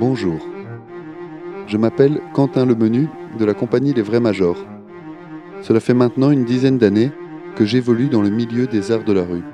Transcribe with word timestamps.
Bonjour. 0.00 0.38
Je 1.66 1.76
m'appelle 1.76 2.22
Quentin 2.32 2.64
Lemenu 2.64 3.06
de 3.38 3.44
la 3.44 3.52
compagnie 3.52 3.92
Les 3.92 4.00
Vrais 4.00 4.18
Majors. 4.18 4.56
Cela 5.60 5.78
fait 5.78 5.92
maintenant 5.92 6.30
une 6.30 6.46
dizaine 6.46 6.78
d'années 6.78 7.12
que 7.54 7.66
j'évolue 7.66 8.08
dans 8.08 8.22
le 8.22 8.30
milieu 8.30 8.66
des 8.66 8.92
arts 8.92 9.04
de 9.04 9.12
la 9.12 9.24
rue. 9.24 9.44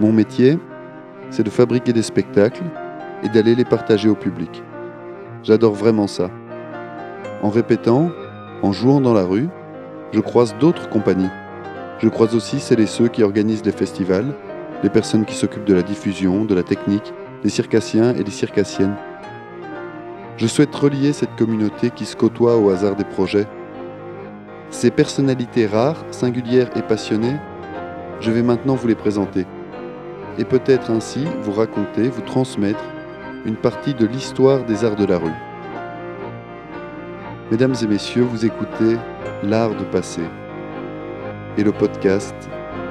Mon 0.00 0.12
métier, 0.12 0.58
c'est 1.30 1.44
de 1.44 1.48
fabriquer 1.48 1.92
des 1.92 2.02
spectacles 2.02 2.64
et 3.22 3.28
d'aller 3.28 3.54
les 3.54 3.64
partager 3.64 4.08
au 4.08 4.16
public. 4.16 4.64
J'adore 5.44 5.74
vraiment 5.74 6.08
ça. 6.08 6.28
En 7.40 7.48
répétant, 7.48 8.10
en 8.62 8.72
jouant 8.72 9.00
dans 9.00 9.14
la 9.14 9.22
rue, 9.22 9.46
je 10.10 10.18
croise 10.18 10.56
d'autres 10.58 10.88
compagnies. 10.88 11.30
Je 12.00 12.08
croise 12.08 12.34
aussi 12.34 12.58
celles 12.58 12.80
et 12.80 12.86
ceux 12.86 13.06
qui 13.06 13.22
organisent 13.22 13.64
les 13.64 13.70
festivals, 13.70 14.34
les 14.82 14.90
personnes 14.90 15.24
qui 15.24 15.36
s'occupent 15.36 15.66
de 15.66 15.74
la 15.74 15.82
diffusion, 15.82 16.44
de 16.44 16.56
la 16.56 16.64
technique, 16.64 17.14
les 17.44 17.50
circassiens 17.50 18.12
et 18.16 18.24
les 18.24 18.32
circassiennes. 18.32 18.96
Je 20.42 20.48
souhaite 20.48 20.74
relier 20.74 21.12
cette 21.12 21.36
communauté 21.36 21.90
qui 21.90 22.04
se 22.04 22.16
côtoie 22.16 22.56
au 22.56 22.70
hasard 22.70 22.96
des 22.96 23.04
projets. 23.04 23.46
Ces 24.70 24.90
personnalités 24.90 25.68
rares, 25.68 26.04
singulières 26.10 26.76
et 26.76 26.82
passionnées, 26.82 27.36
je 28.18 28.32
vais 28.32 28.42
maintenant 28.42 28.74
vous 28.74 28.88
les 28.88 28.96
présenter. 28.96 29.46
Et 30.38 30.44
peut-être 30.44 30.90
ainsi 30.90 31.24
vous 31.42 31.52
raconter, 31.52 32.08
vous 32.08 32.22
transmettre 32.22 32.82
une 33.46 33.54
partie 33.54 33.94
de 33.94 34.04
l'histoire 34.04 34.64
des 34.64 34.84
arts 34.84 34.96
de 34.96 35.06
la 35.06 35.18
rue. 35.18 35.30
Mesdames 37.52 37.76
et 37.80 37.86
messieurs, 37.86 38.24
vous 38.24 38.44
écoutez 38.44 38.96
L'art 39.44 39.76
de 39.76 39.84
passer. 39.84 40.24
Et 41.56 41.62
le 41.62 41.70
podcast 41.70 42.34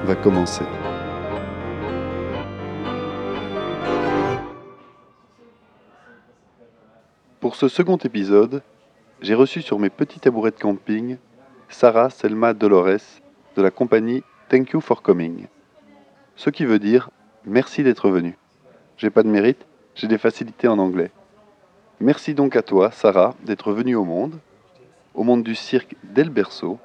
va 0.06 0.14
commencer. 0.14 0.64
Pour 7.52 7.58
ce 7.58 7.68
second 7.68 7.98
épisode, 7.98 8.62
j'ai 9.20 9.34
reçu 9.34 9.60
sur 9.60 9.78
mes 9.78 9.90
petits 9.90 10.20
tabourets 10.20 10.52
de 10.52 10.58
camping 10.58 11.18
Sarah 11.68 12.08
Selma 12.08 12.54
Dolores 12.54 13.20
de 13.56 13.60
la 13.60 13.70
compagnie 13.70 14.22
Thank 14.48 14.70
You 14.70 14.80
for 14.80 15.02
Coming. 15.02 15.48
Ce 16.34 16.48
qui 16.48 16.64
veut 16.64 16.78
dire 16.78 17.10
merci 17.44 17.82
d'être 17.82 18.08
venu. 18.08 18.38
J'ai 18.96 19.10
pas 19.10 19.22
de 19.22 19.28
mérite, 19.28 19.66
j'ai 19.94 20.08
des 20.08 20.16
facilités 20.16 20.66
en 20.66 20.78
anglais. 20.78 21.10
Merci 22.00 22.32
donc 22.32 22.56
à 22.56 22.62
toi, 22.62 22.90
Sarah, 22.90 23.34
d'être 23.44 23.74
venue 23.74 23.96
au 23.96 24.04
monde, 24.06 24.38
au 25.12 25.22
monde 25.22 25.42
du 25.42 25.54
cirque 25.54 25.94
dès 26.04 26.24
le 26.24 26.30
berceau. 26.30 26.78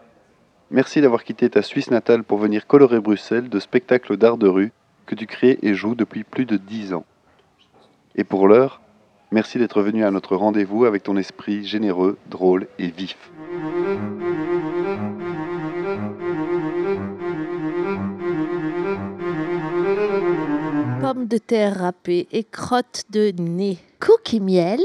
Merci 0.70 1.00
d'avoir 1.00 1.24
quitté 1.24 1.50
ta 1.50 1.62
Suisse 1.62 1.92
natale 1.92 2.26
pour 2.26 2.40
venir 2.40 2.68
colorer 2.68 3.00
Bruxelles 3.00 3.48
de 3.48 3.60
spectacles 3.62 4.18
d'art 4.18 4.38
de 4.38 4.50
rue 4.50 4.74
que 5.06 5.16
tu 5.16 5.28
crées 5.28 5.60
et 5.62 5.74
joues 5.76 5.96
depuis 5.96 6.26
plus 6.26 6.46
de 6.46 6.58
dix 6.58 6.94
ans. 6.94 7.06
Et 8.16 8.26
pour 8.26 8.50
l'heure, 8.50 8.82
merci 9.32 9.58
d'être 9.58 9.82
venu 9.82 10.04
à 10.04 10.12
notre 10.12 10.36
rendez-vous 10.36 10.86
avec 10.86 11.04
ton 11.04 11.18
esprit 11.18 11.66
généreux, 11.66 12.18
drôle 12.30 12.68
et 12.80 12.90
vif. 12.90 13.18
pommes 21.00 21.28
de 21.28 21.38
terre 21.38 21.80
râpées 21.80 22.28
et 22.32 22.44
crottes 22.44 23.06
de 23.12 23.32
nez, 23.38 23.78
cookie 24.00 24.42
miel, 24.42 24.82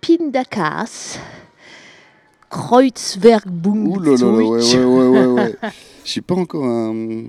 pindakas, 0.00 1.18
Ouh 2.54 3.98
là 4.00 4.16
là, 4.16 4.26
ouais, 4.26 4.42
ouais, 4.42 4.84
ouais, 4.84 5.08
ouais, 5.08 5.26
ouais. 5.26 5.54
Je 6.04 6.10
suis 6.10 6.20
pas 6.20 6.34
encore 6.34 6.64
un, 6.64 7.24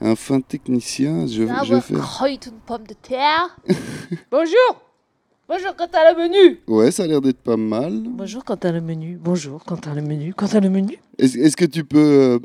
un 0.00 0.16
fin 0.16 0.40
technicien. 0.40 1.26
Je, 1.26 1.46
je 1.64 1.80
fais. 1.80 1.94
Sauerkraut 1.94 2.26
und 2.26 2.60
pommes 2.66 2.86
de 2.86 2.94
terre. 2.94 3.56
Bonjour 4.30 4.89
Bonjour 5.52 5.74
Quentin 5.74 5.98
le 6.12 6.22
menu 6.22 6.60
Ouais, 6.68 6.92
ça 6.92 7.02
a 7.02 7.06
l'air 7.08 7.20
d'être 7.20 7.40
pas 7.42 7.56
mal. 7.56 8.04
Bonjour 8.06 8.44
Quentin 8.44 8.70
le 8.70 8.80
menu. 8.80 9.18
Bonjour 9.20 9.64
Quentin 9.64 9.94
le 9.96 10.00
menu. 10.00 10.32
Quentin 10.32 10.60
le 10.60 10.70
menu 10.70 10.96
Est-ce 11.18 11.56
que 11.56 11.64
tu 11.64 11.82
peux, 11.82 11.98
euh, 11.98 12.38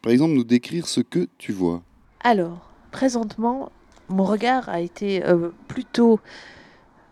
par 0.00 0.10
exemple, 0.10 0.32
nous 0.32 0.42
décrire 0.42 0.86
ce 0.86 1.02
que 1.02 1.28
tu 1.36 1.52
vois? 1.52 1.82
Alors, 2.20 2.70
présentement, 2.92 3.70
mon 4.08 4.24
regard 4.24 4.70
a 4.70 4.80
été 4.80 5.22
euh, 5.22 5.50
plutôt 5.68 6.18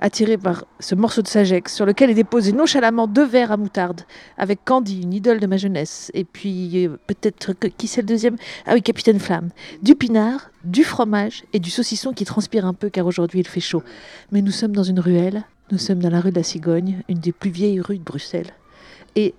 attiré 0.00 0.36
par 0.36 0.64
ce 0.80 0.94
morceau 0.94 1.22
de 1.22 1.28
sagex 1.28 1.74
sur 1.74 1.86
lequel 1.86 2.10
est 2.10 2.14
déposé 2.14 2.52
nonchalamment 2.52 3.06
deux 3.06 3.24
verres 3.24 3.52
à 3.52 3.56
moutarde 3.56 4.02
avec 4.36 4.64
Candy, 4.64 5.02
une 5.02 5.14
idole 5.14 5.40
de 5.40 5.46
ma 5.46 5.56
jeunesse. 5.56 6.10
Et 6.14 6.24
puis 6.24 6.86
euh, 6.86 6.96
peut-être 7.06 7.52
qui 7.52 7.86
c'est 7.86 8.02
le 8.02 8.06
deuxième? 8.06 8.36
Ah 8.66 8.74
oui, 8.74 8.82
Capitaine 8.82 9.20
Flamme. 9.20 9.50
Du 9.82 9.94
pinard, 9.94 10.50
du 10.64 10.84
fromage 10.84 11.44
et 11.52 11.58
du 11.58 11.70
saucisson 11.70 12.12
qui 12.12 12.24
transpire 12.24 12.66
un 12.66 12.74
peu 12.74 12.90
car 12.90 13.06
aujourd'hui 13.06 13.40
il 13.40 13.48
fait 13.48 13.60
chaud. 13.60 13.82
Mais 14.32 14.42
nous 14.42 14.52
sommes 14.52 14.74
dans 14.74 14.82
une 14.82 15.00
ruelle, 15.00 15.44
nous 15.70 15.78
sommes 15.78 16.00
dans 16.00 16.10
la 16.10 16.20
rue 16.20 16.30
de 16.30 16.36
la 16.36 16.42
Cigogne, 16.42 17.02
une 17.08 17.18
des 17.18 17.32
plus 17.32 17.50
vieilles 17.50 17.80
rues 17.80 17.98
de 17.98 18.04
Bruxelles. 18.04 18.50
Et 19.16 19.34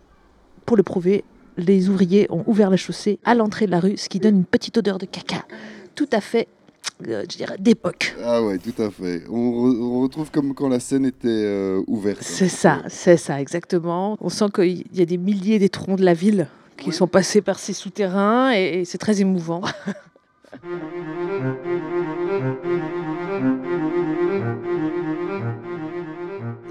pour 0.65 0.77
le 0.77 0.83
prouver, 0.83 1.23
les 1.57 1.89
ouvriers 1.89 2.27
ont 2.29 2.43
ouvert 2.47 2.69
la 2.69 2.77
chaussée 2.77 3.19
à 3.23 3.35
l'entrée 3.35 3.65
de 3.65 3.71
la 3.71 3.79
rue, 3.79 3.97
ce 3.97 4.09
qui 4.09 4.19
donne 4.19 4.37
une 4.37 4.45
petite 4.45 4.77
odeur 4.77 4.97
de 4.97 5.05
caca, 5.05 5.45
tout 5.95 6.09
à 6.11 6.21
fait, 6.21 6.47
euh, 7.07 7.23
je 7.29 7.37
dirais, 7.37 7.55
d'époque. 7.59 8.15
Ah 8.23 8.41
ouais, 8.43 8.57
tout 8.57 8.81
à 8.81 8.89
fait. 8.89 9.23
On, 9.29 9.35
re- 9.67 9.77
on 9.81 10.01
retrouve 10.01 10.31
comme 10.31 10.53
quand 10.53 10.69
la 10.69 10.79
scène 10.79 11.05
était 11.05 11.27
euh, 11.27 11.81
ouverte. 11.87 12.19
C'est 12.21 12.49
ça, 12.49 12.81
c'est 12.87 13.17
ça, 13.17 13.39
exactement. 13.41 14.17
On 14.21 14.29
sent 14.29 14.45
qu'il 14.53 14.83
y 14.93 15.01
a 15.01 15.05
des 15.05 15.17
milliers 15.17 15.59
d'étrons 15.59 15.95
de 15.95 16.03
la 16.05 16.13
ville 16.13 16.47
qui 16.77 16.91
sont 16.91 17.07
passés 17.07 17.41
par 17.41 17.57
ces 17.59 17.73
souterrains 17.73 18.53
et, 18.53 18.79
et 18.81 18.85
c'est 18.85 18.97
très 18.97 19.21
émouvant. 19.21 19.61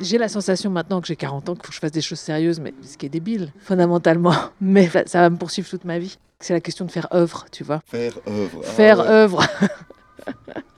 J'ai 0.01 0.19
la 0.19 0.29
sensation 0.29 0.71
maintenant 0.71 1.01
que 1.01 1.07
j'ai 1.07 1.17
40 1.17 1.49
ans 1.49 1.55
qu'il 1.55 1.63
faut 1.63 1.69
que 1.69 1.75
je 1.75 1.81
fasse 1.81 1.93
des 1.93 2.01
choses 2.03 2.19
sérieuses, 2.19 2.61
mais 2.61 2.75
ce 2.83 2.97
qui 2.99 3.07
est 3.07 3.11
débile, 3.11 3.53
fondamentalement. 3.61 4.35
Mais 4.61 4.89
ça 5.07 5.21
va 5.21 5.31
me 5.31 5.37
poursuivre 5.37 5.69
toute 5.69 5.85
ma 5.85 5.99
vie. 5.99 6.19
C'est 6.41 6.53
la 6.53 6.61
question 6.61 6.85
de 6.85 6.91
faire 6.91 7.09
œuvre, 7.15 7.47
tu 7.51 7.65
vois. 7.65 7.81
Faire 7.87 8.13
œuvre. 8.29 8.61
Ah 8.63 8.67
Faire 8.67 8.99
ouais. 9.01 9.07
œuvre. 9.09 9.43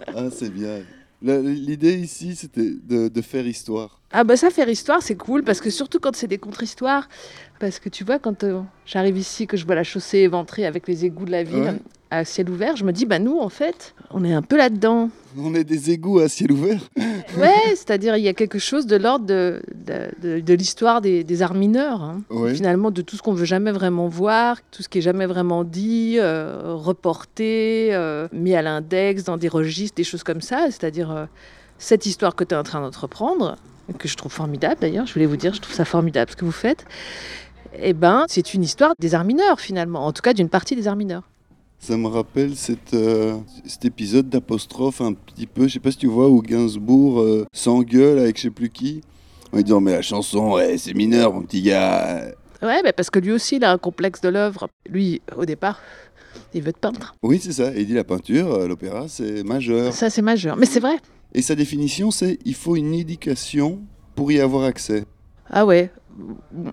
Ah, 0.08 0.28
c'est 0.30 0.50
bien. 0.50 0.80
L'idée 1.22 1.94
ici, 1.96 2.36
c'était 2.36 2.70
de, 2.70 3.08
de 3.08 3.22
faire 3.22 3.46
histoire. 3.46 4.00
Ah 4.12 4.22
bah 4.22 4.36
ça, 4.36 4.50
faire 4.50 4.68
histoire, 4.68 5.02
c'est 5.02 5.16
cool, 5.16 5.42
parce 5.42 5.60
que 5.60 5.70
surtout 5.70 5.98
quand 5.98 6.14
c'est 6.14 6.28
des 6.28 6.38
contre-histoires, 6.38 7.08
parce 7.58 7.78
que 7.78 7.88
tu 7.88 8.04
vois, 8.04 8.18
quand 8.18 8.44
euh, 8.44 8.60
j'arrive 8.84 9.16
ici, 9.18 9.46
que 9.46 9.56
je 9.56 9.64
vois 9.66 9.74
la 9.74 9.82
chaussée 9.82 10.18
éventrée 10.18 10.66
avec 10.66 10.86
les 10.86 11.04
égouts 11.04 11.24
de 11.24 11.32
la 11.32 11.42
ville 11.42 11.56
Ouais. 11.62 11.78
À 12.10 12.24
ciel 12.24 12.48
ouvert, 12.50 12.76
je 12.76 12.84
me 12.84 12.92
dis, 12.92 13.04
bah 13.06 13.18
nous, 13.18 13.38
en 13.38 13.48
fait, 13.48 13.94
on 14.10 14.24
est 14.24 14.32
un 14.32 14.42
peu 14.42 14.56
là-dedans. 14.56 15.10
On 15.38 15.54
est 15.54 15.64
des 15.64 15.90
égouts 15.90 16.20
à 16.20 16.28
ciel 16.28 16.52
ouvert. 16.52 16.80
Ouais, 17.36 17.50
c'est-à-dire, 17.70 18.16
il 18.16 18.22
y 18.24 18.28
a 18.28 18.32
quelque 18.32 18.58
chose 18.58 18.86
de 18.86 18.96
l'ordre 18.96 19.26
de, 19.26 19.60
de, 19.74 20.08
de- 20.22 20.40
de 20.40 20.54
l'histoire 20.54 21.00
des, 21.02 21.22
des 21.24 21.42
arts 21.42 21.52
mineurs, 21.54 22.00
hein. 22.00 22.22
Ouais. 22.30 22.54
finalement, 22.54 22.90
de 22.90 23.02
tout 23.02 23.16
ce 23.16 23.22
qu'on 23.22 23.34
veut 23.34 23.44
jamais 23.44 23.72
vraiment 23.72 24.08
voir, 24.08 24.58
tout 24.70 24.82
ce 24.82 24.88
qui 24.88 24.98
est 24.98 25.02
jamais 25.02 25.26
vraiment 25.26 25.62
dit, 25.64 26.16
euh, 26.18 26.72
reporté, 26.74 27.88
euh, 27.92 28.26
mis 28.32 28.54
à 28.54 28.62
l'index, 28.62 29.24
dans 29.24 29.36
des 29.36 29.48
registres, 29.48 29.96
des 29.96 30.04
choses 30.04 30.22
comme 30.22 30.40
ça, 30.40 30.66
c'est-à-dire 30.66 31.10
euh, 31.10 31.26
cette 31.78 32.06
histoire 32.06 32.34
que 32.36 32.44
tu 32.44 32.54
es 32.54 32.56
en 32.56 32.62
train 32.62 32.80
d'entreprendre, 32.80 33.56
que 33.98 34.08
je 34.08 34.16
trouve 34.16 34.32
formidable 34.32 34.76
d'ailleurs, 34.80 35.06
je 35.06 35.12
voulais 35.12 35.26
vous 35.26 35.36
dire, 35.36 35.52
je 35.52 35.60
trouve 35.60 35.74
ça 35.74 35.84
formidable 35.84 36.30
ce 36.30 36.36
que 36.36 36.44
vous 36.44 36.52
faites, 36.52 36.84
eh 37.78 37.92
ben, 37.92 38.24
c'est 38.28 38.54
une 38.54 38.62
histoire 38.62 38.94
des 38.98 39.14
arts 39.14 39.24
mineurs 39.24 39.60
finalement, 39.60 40.06
en 40.06 40.12
tout 40.12 40.22
cas 40.22 40.32
d'une 40.32 40.48
partie 40.48 40.74
des 40.76 40.88
arts 40.88 40.96
mineurs. 40.96 41.24
Ça 41.78 41.96
me 41.96 42.08
rappelle 42.08 42.56
cette, 42.56 42.94
euh, 42.94 43.36
cet 43.66 43.84
épisode 43.84 44.28
d'apostrophe 44.28 45.00
un 45.00 45.12
petit 45.12 45.46
peu, 45.46 45.68
je 45.68 45.74
sais 45.74 45.80
pas 45.80 45.90
si 45.90 45.98
tu 45.98 46.06
vois, 46.06 46.28
où 46.28 46.42
Gainsbourg 46.42 47.20
euh, 47.20 47.46
s'engueule 47.52 48.18
avec 48.18 48.38
je 48.38 48.42
sais 48.42 48.50
plus 48.50 48.70
qui, 48.70 49.02
en 49.52 49.60
disant 49.60 49.80
mais 49.80 49.92
la 49.92 50.02
chanson, 50.02 50.52
ouais, 50.52 50.78
c'est 50.78 50.94
mineur 50.94 51.32
mon 51.32 51.42
petit 51.42 51.62
gars. 51.62 52.32
Ouais, 52.62 52.82
bah, 52.82 52.92
parce 52.92 53.10
que 53.10 53.18
lui 53.18 53.32
aussi, 53.32 53.56
il 53.56 53.64
a 53.64 53.70
un 53.70 53.78
complexe 53.78 54.20
de 54.20 54.28
l'œuvre. 54.30 54.68
Lui, 54.88 55.20
au 55.36 55.44
départ, 55.44 55.80
il 56.54 56.62
veut 56.62 56.70
être 56.70 56.78
peintre. 56.78 57.14
Oui, 57.22 57.38
c'est 57.40 57.52
ça. 57.52 57.74
Et 57.74 57.82
il 57.82 57.86
dit 57.86 57.94
la 57.94 58.04
peinture, 58.04 58.52
euh, 58.52 58.66
l'opéra, 58.66 59.06
c'est 59.08 59.44
majeur. 59.44 59.92
Ça, 59.92 60.10
c'est 60.10 60.22
majeur. 60.22 60.56
Mais 60.56 60.66
c'est 60.66 60.80
vrai. 60.80 60.96
Et 61.34 61.42
sa 61.42 61.54
définition, 61.54 62.10
c'est 62.10 62.38
il 62.44 62.54
faut 62.54 62.76
une 62.76 62.94
éducation 62.94 63.80
pour 64.14 64.32
y 64.32 64.40
avoir 64.40 64.64
accès. 64.64 65.04
Ah 65.50 65.66
ouais. 65.66 65.90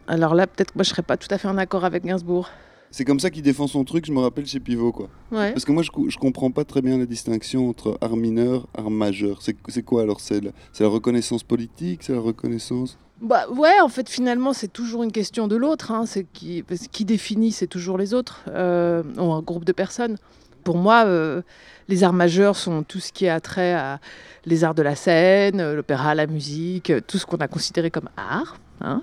Alors 0.07 0.33
là, 0.35 0.47
peut-être 0.47 0.71
que 0.71 0.77
moi, 0.77 0.83
je 0.83 0.89
serais 0.89 1.01
pas 1.01 1.17
tout 1.17 1.27
à 1.29 1.37
fait 1.37 1.49
en 1.49 1.57
accord 1.57 1.83
avec 1.83 2.05
Gainsbourg. 2.05 2.49
C'est 2.93 3.05
comme 3.05 3.19
ça 3.19 3.31
qu'il 3.31 3.41
défend 3.41 3.65
son 3.65 3.83
truc, 3.85 4.05
je 4.05 4.11
me 4.11 4.19
rappelle 4.19 4.45
chez 4.45 4.59
Pivot, 4.59 4.91
quoi. 4.91 5.09
Ouais. 5.31 5.51
Parce 5.51 5.65
que 5.65 5.71
moi, 5.71 5.81
je, 5.81 5.89
je 6.09 6.17
comprends 6.19 6.51
pas 6.51 6.63
très 6.63 6.83
bien 6.83 6.99
la 6.99 7.07
distinction 7.07 7.67
entre 7.67 7.97
art 8.01 8.15
mineur, 8.15 8.67
art 8.77 8.91
majeur. 8.91 9.39
C'est 9.41 9.81
quoi 9.81 10.03
alors? 10.03 10.19
C'est 10.19 10.41
la, 10.79 10.87
reconnaissance 10.87 11.41
politique 11.41 12.03
C'est 12.03 12.13
la 12.13 12.19
reconnaissance? 12.19 12.99
Bah 13.19 13.47
ouais, 13.49 13.79
en 13.81 13.87
fait, 13.87 14.07
finalement, 14.07 14.53
c'est 14.53 14.71
toujours 14.71 15.01
une 15.01 15.11
question 15.11 15.47
de 15.47 15.55
l'autre. 15.55 15.89
Hein. 15.89 16.05
C'est 16.05 16.27
qui, 16.33 16.61
parce 16.61 16.87
qui 16.87 17.03
définit, 17.03 17.51
c'est 17.51 17.65
toujours 17.65 17.97
les 17.97 18.13
autres, 18.13 18.43
euh, 18.49 19.01
ou 19.17 19.33
un 19.33 19.41
groupe 19.41 19.65
de 19.65 19.71
personnes. 19.71 20.17
Pour 20.63 20.77
moi, 20.77 21.05
euh, 21.07 21.41
les 21.87 22.03
arts 22.03 22.13
majeurs 22.13 22.55
sont 22.55 22.83
tout 22.83 22.99
ce 22.99 23.11
qui 23.11 23.27
a 23.27 23.39
trait 23.39 23.73
à 23.73 23.99
les 24.45 24.63
arts 24.63 24.75
de 24.75 24.83
la 24.83 24.95
scène, 24.95 25.73
l'opéra, 25.73 26.13
la 26.13 26.27
musique, 26.27 26.93
tout 27.07 27.17
ce 27.17 27.25
qu'on 27.25 27.37
a 27.37 27.47
considéré 27.47 27.89
comme 27.89 28.09
art. 28.17 28.59
Hein. 28.83 29.01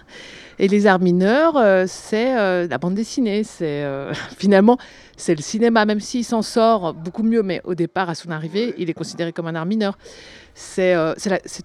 Et 0.60 0.68
les 0.68 0.86
arts 0.86 1.00
mineurs, 1.00 1.56
euh, 1.56 1.86
c'est 1.88 2.38
euh, 2.38 2.68
la 2.68 2.76
bande 2.76 2.94
dessinée. 2.94 3.44
C'est 3.44 3.82
euh, 3.82 4.12
finalement 4.38 4.76
c'est 5.16 5.34
le 5.34 5.42
cinéma, 5.42 5.86
même 5.86 6.00
s'il 6.00 6.24
s'en 6.24 6.42
sort 6.42 6.92
beaucoup 6.92 7.22
mieux. 7.22 7.42
Mais 7.42 7.62
au 7.64 7.74
départ, 7.74 8.10
à 8.10 8.14
son 8.14 8.30
arrivée, 8.30 8.74
il 8.76 8.90
est 8.90 8.94
considéré 8.94 9.32
comme 9.32 9.46
un 9.46 9.54
art 9.54 9.66
mineur. 9.66 9.96
C'est 10.54 10.94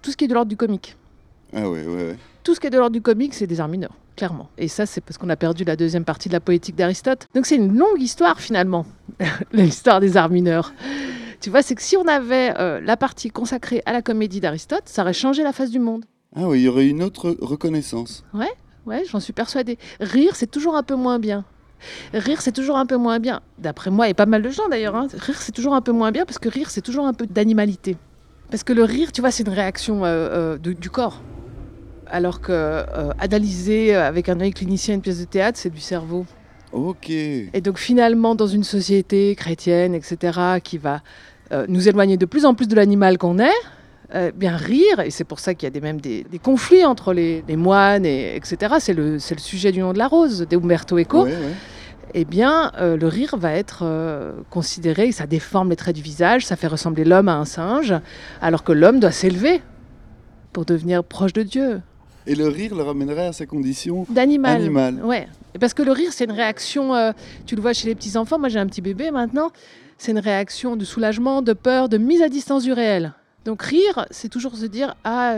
tout 0.02 0.10
ce 0.10 0.16
qui 0.16 0.24
est 0.24 0.28
de 0.28 0.34
l'ordre 0.34 0.48
du 0.48 0.56
comique. 0.56 0.96
Ah 1.54 1.68
ouais, 1.68 1.84
ouais, 1.84 1.94
ouais. 1.94 2.16
Tout 2.42 2.54
ce 2.54 2.60
qui 2.60 2.66
est 2.66 2.70
de 2.70 2.78
l'ordre 2.78 2.94
du 2.94 3.02
comique, 3.02 3.34
c'est 3.34 3.46
des 3.46 3.60
arts 3.60 3.68
mineurs, 3.68 3.94
clairement. 4.16 4.48
Et 4.56 4.68
ça, 4.68 4.86
c'est 4.86 5.00
parce 5.00 5.18
qu'on 5.18 5.28
a 5.28 5.36
perdu 5.36 5.64
la 5.64 5.76
deuxième 5.76 6.04
partie 6.04 6.28
de 6.28 6.34
la 6.34 6.40
poétique 6.40 6.76
d'Aristote. 6.76 7.26
Donc 7.34 7.44
c'est 7.44 7.56
une 7.56 7.76
longue 7.76 8.00
histoire 8.00 8.40
finalement, 8.40 8.86
l'histoire 9.52 10.00
des 10.00 10.16
arts 10.16 10.30
mineurs. 10.30 10.72
Tu 11.40 11.50
vois, 11.50 11.62
c'est 11.62 11.74
que 11.74 11.82
si 11.82 11.96
on 11.96 12.06
avait 12.06 12.54
la 12.80 12.96
partie 12.96 13.30
consacrée 13.30 13.82
à 13.84 13.92
la 13.92 14.00
comédie 14.00 14.40
d'Aristote, 14.40 14.84
ça 14.86 15.02
aurait 15.02 15.12
changé 15.12 15.42
la 15.42 15.52
face 15.52 15.70
du 15.70 15.80
monde. 15.80 16.04
Ah 16.34 16.48
oui, 16.48 16.60
il 16.60 16.62
y 16.64 16.68
aurait 16.68 16.88
une 16.88 17.02
autre 17.02 17.36
reconnaissance. 17.40 18.24
Ouais, 18.86 19.02
j'en 19.10 19.20
suis 19.20 19.32
persuadée. 19.32 19.78
Rire, 20.00 20.36
c'est 20.36 20.50
toujours 20.50 20.76
un 20.76 20.82
peu 20.82 20.94
moins 20.94 21.18
bien. 21.18 21.44
Rire, 22.14 22.40
c'est 22.40 22.52
toujours 22.52 22.76
un 22.76 22.86
peu 22.86 22.96
moins 22.96 23.18
bien. 23.18 23.40
D'après 23.58 23.90
moi, 23.90 24.08
et 24.08 24.14
pas 24.14 24.26
mal 24.26 24.42
de 24.42 24.50
gens 24.50 24.68
d'ailleurs, 24.68 24.94
hein, 24.94 25.08
rire, 25.12 25.36
c'est 25.40 25.52
toujours 25.52 25.74
un 25.74 25.80
peu 25.80 25.92
moins 25.92 26.12
bien 26.12 26.24
parce 26.24 26.38
que 26.38 26.48
rire, 26.48 26.70
c'est 26.70 26.80
toujours 26.82 27.06
un 27.06 27.12
peu 27.12 27.26
d'animalité. 27.26 27.96
Parce 28.50 28.62
que 28.62 28.72
le 28.72 28.84
rire, 28.84 29.10
tu 29.12 29.20
vois, 29.22 29.30
c'est 29.32 29.42
une 29.42 29.52
réaction 29.52 30.04
euh, 30.04 30.08
euh, 30.08 30.58
de- 30.58 30.72
du 30.72 30.88
corps. 30.88 31.20
Alors 32.06 32.40
que 32.40 32.52
euh, 32.52 33.10
analyser 33.18 33.94
avec 33.96 34.28
un 34.28 34.38
œil 34.40 34.52
clinicien 34.52 34.94
une 34.94 35.00
pièce 35.00 35.18
de 35.18 35.24
théâtre, 35.24 35.58
c'est 35.58 35.70
du 35.70 35.80
cerveau. 35.80 36.24
Ok. 36.72 37.10
Et 37.10 37.60
donc 37.62 37.78
finalement, 37.78 38.36
dans 38.36 38.46
une 38.46 38.62
société 38.64 39.34
chrétienne, 39.34 39.94
etc., 39.94 40.38
qui 40.62 40.78
va 40.78 41.00
nous 41.68 41.88
éloigner 41.88 42.16
de 42.16 42.26
plus 42.26 42.44
en 42.44 42.54
plus 42.54 42.66
de 42.68 42.74
l'animal 42.74 43.18
qu'on 43.18 43.38
est, 43.38 43.54
euh, 44.14 44.30
bien 44.34 44.56
rire, 44.56 45.00
et 45.00 45.10
c'est 45.10 45.24
pour 45.24 45.40
ça 45.40 45.54
qu'il 45.54 45.66
y 45.66 45.68
a 45.68 45.70
des, 45.70 45.80
même 45.80 46.00
des, 46.00 46.24
des 46.24 46.38
conflits 46.38 46.84
entre 46.84 47.12
les, 47.12 47.42
les 47.48 47.56
moines, 47.56 48.06
et, 48.06 48.36
etc., 48.36 48.74
c'est 48.78 48.94
le, 48.94 49.14
le 49.14 49.38
sujet 49.38 49.72
du 49.72 49.80
nom 49.80 49.92
de 49.92 49.98
la 49.98 50.08
rose, 50.08 50.46
d'Umberto 50.48 50.98
Eco, 50.98 51.26
eh 52.14 52.24
bien, 52.24 52.72
euh, 52.78 52.96
le 52.96 53.08
rire 53.08 53.36
va 53.36 53.52
être 53.52 53.80
euh, 53.82 54.32
considéré, 54.48 55.12
ça 55.12 55.26
déforme 55.26 55.70
les 55.70 55.76
traits 55.76 55.96
du 55.96 56.02
visage, 56.02 56.46
ça 56.46 56.56
fait 56.56 56.68
ressembler 56.68 57.04
l'homme 57.04 57.28
à 57.28 57.34
un 57.34 57.44
singe, 57.44 57.94
alors 58.40 58.62
que 58.64 58.72
l'homme 58.72 59.00
doit 59.00 59.10
s'élever 59.10 59.60
pour 60.52 60.64
devenir 60.64 61.04
proche 61.04 61.32
de 61.32 61.42
Dieu, 61.42 61.82
Et 62.26 62.34
le 62.34 62.48
rire 62.48 62.74
le 62.74 62.82
ramènerait 62.82 63.26
à 63.26 63.32
sa 63.32 63.44
condition 63.44 64.06
d'animal. 64.08 64.56
animale. 64.62 65.00
Ouais. 65.04 65.28
Parce 65.60 65.74
que 65.74 65.82
le 65.82 65.92
rire, 65.92 66.12
c'est 66.12 66.24
une 66.24 66.32
réaction, 66.32 66.94
euh, 66.94 67.12
tu 67.44 67.54
le 67.56 67.60
vois 67.62 67.72
chez 67.72 67.88
les 67.88 67.94
petits 67.94 68.16
enfants, 68.16 68.38
moi 68.38 68.48
j'ai 68.48 68.58
un 68.58 68.66
petit 68.66 68.80
bébé 68.82 69.10
maintenant, 69.10 69.50
c'est 69.98 70.12
une 70.12 70.18
réaction 70.18 70.76
de 70.76 70.84
soulagement, 70.84 71.42
de 71.42 71.52
peur, 71.54 71.88
de 71.88 71.98
mise 71.98 72.22
à 72.22 72.28
distance 72.28 72.62
du 72.62 72.72
réel. 72.72 73.12
Donc 73.46 73.62
rire, 73.62 74.06
c'est 74.10 74.28
toujours 74.28 74.56
se 74.56 74.66
dire, 74.66 74.96
ah, 75.04 75.36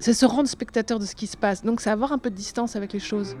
c'est 0.00 0.14
se 0.14 0.26
rendre 0.26 0.48
spectateur 0.48 0.98
de 0.98 1.06
ce 1.06 1.14
qui 1.14 1.28
se 1.28 1.36
passe. 1.36 1.62
Donc 1.64 1.80
c'est 1.80 1.90
avoir 1.90 2.12
un 2.12 2.18
peu 2.18 2.28
de 2.28 2.34
distance 2.34 2.74
avec 2.74 2.92
les 2.92 2.98
choses. 2.98 3.36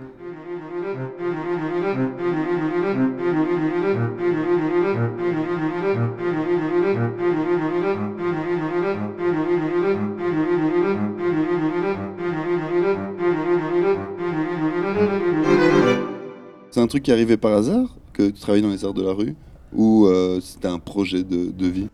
C'est 16.70 16.80
un 16.80 16.86
truc 16.86 17.02
qui 17.02 17.10
arrivait 17.10 17.36
par 17.36 17.54
hasard 17.54 17.88
que 18.12 18.30
tu 18.30 18.40
travailles 18.40 18.62
dans 18.62 18.70
les 18.70 18.84
arts 18.84 18.94
de 18.94 19.02
la 19.02 19.12
rue 19.12 19.34
ou 19.72 20.06
euh, 20.06 20.40
c'était 20.40 20.68
un 20.68 20.78
projet 20.78 21.24
de, 21.24 21.50
de 21.50 21.66
vie? 21.66 21.88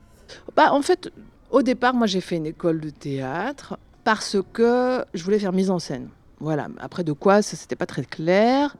Bah, 0.55 0.75
en 0.75 0.83
fait, 0.83 1.11
au 1.51 1.63
départ, 1.63 1.95
moi 1.95 2.07
j'ai 2.07 2.21
fait 2.21 2.37
une 2.37 2.47
école 2.47 2.81
de 2.81 2.91
théâtre 2.91 3.79
parce 4.05 4.37
que 4.53 5.05
je 5.15 5.23
voulais 5.25 5.39
faire 5.39 5.53
mise 5.53 5.71
en 5.71 5.79
scène. 5.79 6.09
Voilà. 6.39 6.69
Après, 6.79 7.05
de 7.05 7.13
quoi, 7.13 7.43
ça 7.43 7.57
c'était 7.57 7.77
pas 7.77 7.87
très 7.87 8.05
clair. 8.05 8.77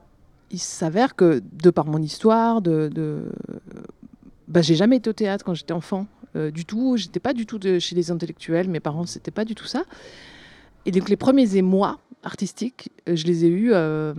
Il 0.49 0.59
s'avère 0.59 1.15
que, 1.15 1.41
de 1.53 1.69
par 1.69 1.85
mon 1.85 2.01
histoire, 2.01 2.61
de, 2.61 2.89
de... 2.93 3.31
Bah, 4.47 4.61
j'ai 4.61 4.75
jamais 4.75 4.97
été 4.97 5.09
au 5.09 5.13
théâtre 5.13 5.45
quand 5.45 5.53
j'étais 5.53 5.73
enfant. 5.73 6.07
euh, 6.35 6.51
du 6.51 6.65
tout. 6.65 6.97
J'étais 6.97 7.19
pas 7.19 7.33
du 7.33 7.45
tout 7.45 7.57
de, 7.59 7.79
chez 7.79 7.95
les 7.95 8.11
intellectuels. 8.11 8.67
Mes 8.69 8.79
parents, 8.79 9.05
c'était 9.05 9.31
pas 9.31 9.45
du 9.45 9.55
tout 9.55 9.65
ça. 9.65 9.83
Et 10.85 10.91
donc, 10.91 11.09
les 11.09 11.15
premiers 11.17 11.55
émois 11.55 11.99
artistiques, 12.23 12.89
euh, 13.07 13.15
je 13.15 13.25
les 13.25 13.45
ai 13.45 13.49
eus 13.49 13.71
euh, 13.73 14.13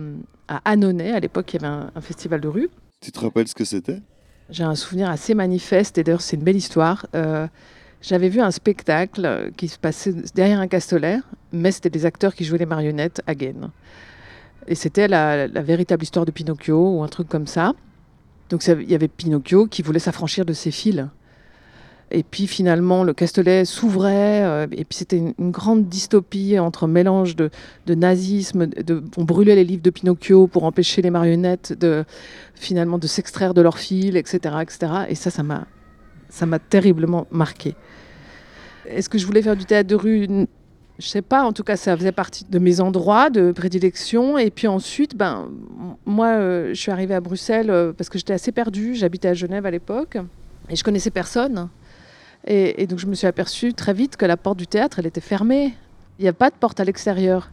à 0.47 0.61
Annonay. 0.65 1.11
À 1.11 1.19
l'époque, 1.19 1.53
il 1.53 1.61
y 1.61 1.65
avait 1.65 1.73
un- 1.73 1.91
un 1.95 2.01
festival 2.01 2.39
de 2.41 2.47
rue. 2.47 2.69
Tu 3.01 3.11
te 3.11 3.19
rappelles 3.19 3.47
ce 3.47 3.55
que 3.55 3.65
c'était? 3.65 4.01
J'ai 4.49 4.63
un 4.63 4.75
souvenir 4.75 5.09
assez 5.09 5.33
manifeste, 5.35 5.97
et 5.97 6.03
d'ailleurs 6.03 6.21
c'est 6.21 6.35
une 6.35 6.43
belle 6.43 6.55
histoire. 6.55 7.05
Euh, 7.15 7.47
J'avais 8.03 8.27
vu 8.27 8.41
un 8.41 8.51
spectacle 8.51 9.25
euh, 9.25 9.49
qui 9.55 9.69
se 9.69 9.79
passait 9.79 10.13
derrière 10.35 10.59
un 10.59 10.67
castelet, 10.67 11.19
mais 11.53 11.71
c'était 11.71 11.89
des 11.89 12.05
acteurs 12.05 12.35
qui 12.35 12.43
jouaient 12.43 12.57
les 12.57 12.65
marionnettes 12.65 13.21
à 13.27 13.33
Gênes. 13.33 13.69
Et 14.67 14.75
c'était 14.75 15.07
la, 15.07 15.47
la 15.47 15.61
véritable 15.61 16.03
histoire 16.03 16.25
de 16.25 16.31
Pinocchio, 16.31 16.97
ou 16.97 17.03
un 17.03 17.07
truc 17.07 17.29
comme 17.29 17.47
ça. 17.47 17.73
Donc 18.49 18.65
il 18.67 18.91
y 18.91 18.93
avait 18.93 19.07
Pinocchio 19.07 19.67
qui 19.67 19.81
voulait 19.81 19.99
s'affranchir 19.99 20.45
de 20.45 20.51
ses 20.51 20.71
fils. 20.71 21.07
Et 22.11 22.23
puis 22.23 22.45
finalement, 22.45 23.05
le 23.05 23.13
Castelet 23.13 23.63
s'ouvrait, 23.63 24.43
euh, 24.43 24.67
et 24.73 24.83
puis 24.83 24.97
c'était 24.97 25.17
une, 25.17 25.51
grande 25.51 25.87
dystopie 25.87 26.59
entre 26.59 26.87
mélange 26.87 27.37
de, 27.37 27.49
nazisme, 27.87 28.67
de, 28.67 29.01
on 29.15 29.23
brûlait 29.23 29.55
les 29.55 29.63
livres 29.63 29.81
de 29.81 29.89
Pinocchio 29.89 30.47
pour 30.47 30.65
empêcher 30.65 31.01
les 31.01 31.09
marionnettes 31.09 31.73
de 31.73 32.03
finalement 32.53 32.99
de 32.99 33.07
s'extraire 33.07 33.53
de 33.53 33.61
leur 33.61 33.79
fil, 33.79 34.17
etc., 34.17 34.55
etc. 34.61 34.93
Et 35.07 35.15
ça, 35.15 35.31
ça 35.31 35.41
m'a, 35.41 35.65
ça 36.33 36.47
m'a 36.47 36.57
terriblement 36.57 37.27
marqué. 37.29 37.75
Est-ce 38.87 39.07
que 39.07 39.19
je 39.19 39.25
voulais 39.27 39.43
faire 39.43 39.55
du 39.55 39.65
théâtre 39.65 39.87
de 39.87 39.95
rue? 39.95 40.27
Je 40.97 41.07
sais 41.07 41.21
pas. 41.21 41.43
En 41.43 41.53
tout 41.53 41.63
cas, 41.63 41.75
ça 41.75 41.95
faisait 41.95 42.11
partie 42.11 42.43
de 42.49 42.57
mes 42.57 42.81
endroits 42.81 43.29
de 43.29 43.51
prédilection. 43.51 44.39
Et 44.39 44.49
puis 44.49 44.67
ensuite, 44.67 45.15
ben, 45.15 45.49
moi, 46.07 46.27
euh, 46.27 46.69
je 46.69 46.79
suis 46.79 46.91
arrivée 46.91 47.13
à 47.13 47.21
Bruxelles 47.21 47.69
euh, 47.69 47.93
parce 47.93 48.09
que 48.09 48.17
j'étais 48.17 48.33
assez 48.33 48.51
perdue. 48.51 48.95
J'habitais 48.95 49.27
à 49.27 49.35
Genève 49.35 49.67
à 49.67 49.71
l'époque 49.71 50.17
et 50.69 50.75
je 50.75 50.83
connaissais 50.83 51.11
personne. 51.11 51.69
Et, 52.45 52.87
donc, 52.87 52.99
je 52.99 53.05
me 53.05 53.13
suis 53.13 53.27
aperçue 53.27 53.73
très 53.73 53.93
vite 53.93 54.17
que 54.17 54.25
la 54.25 54.35
porte 54.35 54.57
du 54.57 54.67
théâtre, 54.67 54.99
elle 54.99 55.05
était 55.05 55.21
fermée. 55.21 55.75
Il 56.17 56.23
n'y 56.23 56.29
a 56.29 56.33
pas 56.33 56.49
de 56.49 56.55
porte 56.55 56.79
à 56.79 56.83
l'extérieur. 56.83 57.51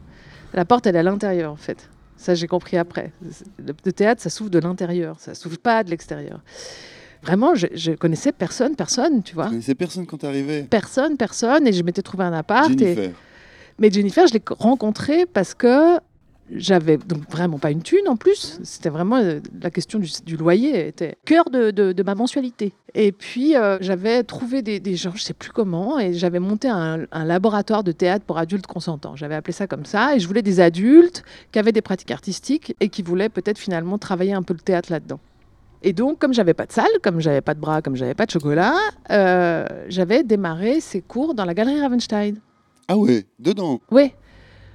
La 0.54 0.64
porte, 0.64 0.86
elle 0.86 0.96
est 0.96 1.00
à 1.00 1.04
l'intérieur, 1.04 1.52
en 1.52 1.56
fait. 1.56 1.88
Ça, 2.16 2.34
j'ai 2.34 2.48
compris 2.48 2.76
après. 2.76 3.12
Le 3.58 3.92
théâtre, 3.92 4.20
ça 4.20 4.30
s'ouvre 4.30 4.50
de 4.50 4.58
l'intérieur, 4.58 5.20
ça 5.20 5.34
s'ouvre 5.34 5.58
pas 5.58 5.84
de 5.84 5.90
l'extérieur. 5.90 6.40
Vraiment, 7.22 7.54
je, 7.54 7.66
je 7.74 7.92
connaissais 7.92 8.32
personne, 8.32 8.76
personne, 8.76 9.22
tu 9.22 9.34
vois. 9.34 9.44
Tu 9.44 9.50
connaissais 9.50 9.74
personne 9.74 10.06
quand 10.06 10.18
t'arrivais 10.18 10.62
Personne, 10.68 11.16
personne, 11.16 11.66
et 11.66 11.72
je 11.72 11.82
m'étais 11.82 12.02
trouvé 12.02 12.24
un 12.24 12.32
appart. 12.32 12.70
Et... 12.70 12.78
Jennifer. 12.78 13.10
Mais 13.78 13.90
Jennifer, 13.90 14.26
je 14.26 14.34
l'ai 14.34 14.42
rencontrée 14.58 15.26
parce 15.26 15.54
que 15.54 15.98
j'avais 16.52 16.96
donc 16.96 17.30
vraiment 17.30 17.58
pas 17.58 17.70
une 17.70 17.82
thune 17.82 18.08
en 18.08 18.16
plus. 18.16 18.58
C'était 18.64 18.88
vraiment 18.88 19.16
euh, 19.18 19.38
la 19.62 19.70
question 19.70 19.98
du, 20.00 20.10
du 20.26 20.36
loyer 20.36 20.88
était 20.88 21.14
cœur 21.24 21.44
de, 21.48 21.70
de- 21.70 21.92
de 21.92 22.02
ma 22.02 22.14
mensualité. 22.16 22.72
Et 22.94 23.12
puis 23.12 23.56
euh, 23.56 23.78
j'avais 23.80 24.24
trouvé 24.24 24.60
des, 24.60 24.80
des 24.80 24.96
gens, 24.96 25.12
je 25.14 25.22
sais 25.22 25.32
plus 25.32 25.50
comment, 25.50 26.00
et 26.00 26.12
j'avais 26.12 26.40
monté 26.40 26.68
un, 26.68 27.06
un 27.12 27.24
laboratoire 27.24 27.84
de 27.84 27.92
théâtre 27.92 28.24
pour 28.24 28.36
adultes 28.38 28.66
consentants. 28.66 29.14
J'avais 29.14 29.36
appelé 29.36 29.52
ça 29.52 29.68
comme 29.68 29.84
ça, 29.84 30.16
et 30.16 30.18
je 30.18 30.26
voulais 30.26 30.42
des 30.42 30.58
adultes 30.58 31.22
qui 31.52 31.58
avaient 31.60 31.70
des 31.72 31.82
pratiques 31.82 32.10
artistiques 32.10 32.74
et 32.80 32.88
qui 32.88 33.02
voulaient 33.02 33.28
peut-être 33.28 33.58
finalement 33.58 33.96
travailler 33.96 34.32
un 34.32 34.42
peu 34.42 34.52
le 34.54 34.60
théâtre 34.60 34.90
là-dedans. 34.90 35.20
Et 35.82 35.92
donc, 35.92 36.18
comme 36.18 36.34
j'avais 36.34 36.54
pas 36.54 36.66
de 36.66 36.72
salle, 36.72 36.90
comme 37.02 37.20
j'avais 37.20 37.40
pas 37.40 37.54
de 37.54 37.60
bras, 37.60 37.80
comme 37.80 37.96
j'avais 37.96 38.14
pas 38.14 38.26
de 38.26 38.30
chocolat, 38.30 38.76
euh, 39.10 39.64
j'avais 39.88 40.22
démarré 40.22 40.80
ces 40.80 41.00
cours 41.00 41.34
dans 41.34 41.44
la 41.44 41.54
galerie 41.54 41.80
Ravenstein. 41.80 42.34
Ah 42.88 42.96
ouais, 42.98 43.24
dedans. 43.38 43.80
Oui, 43.90 44.12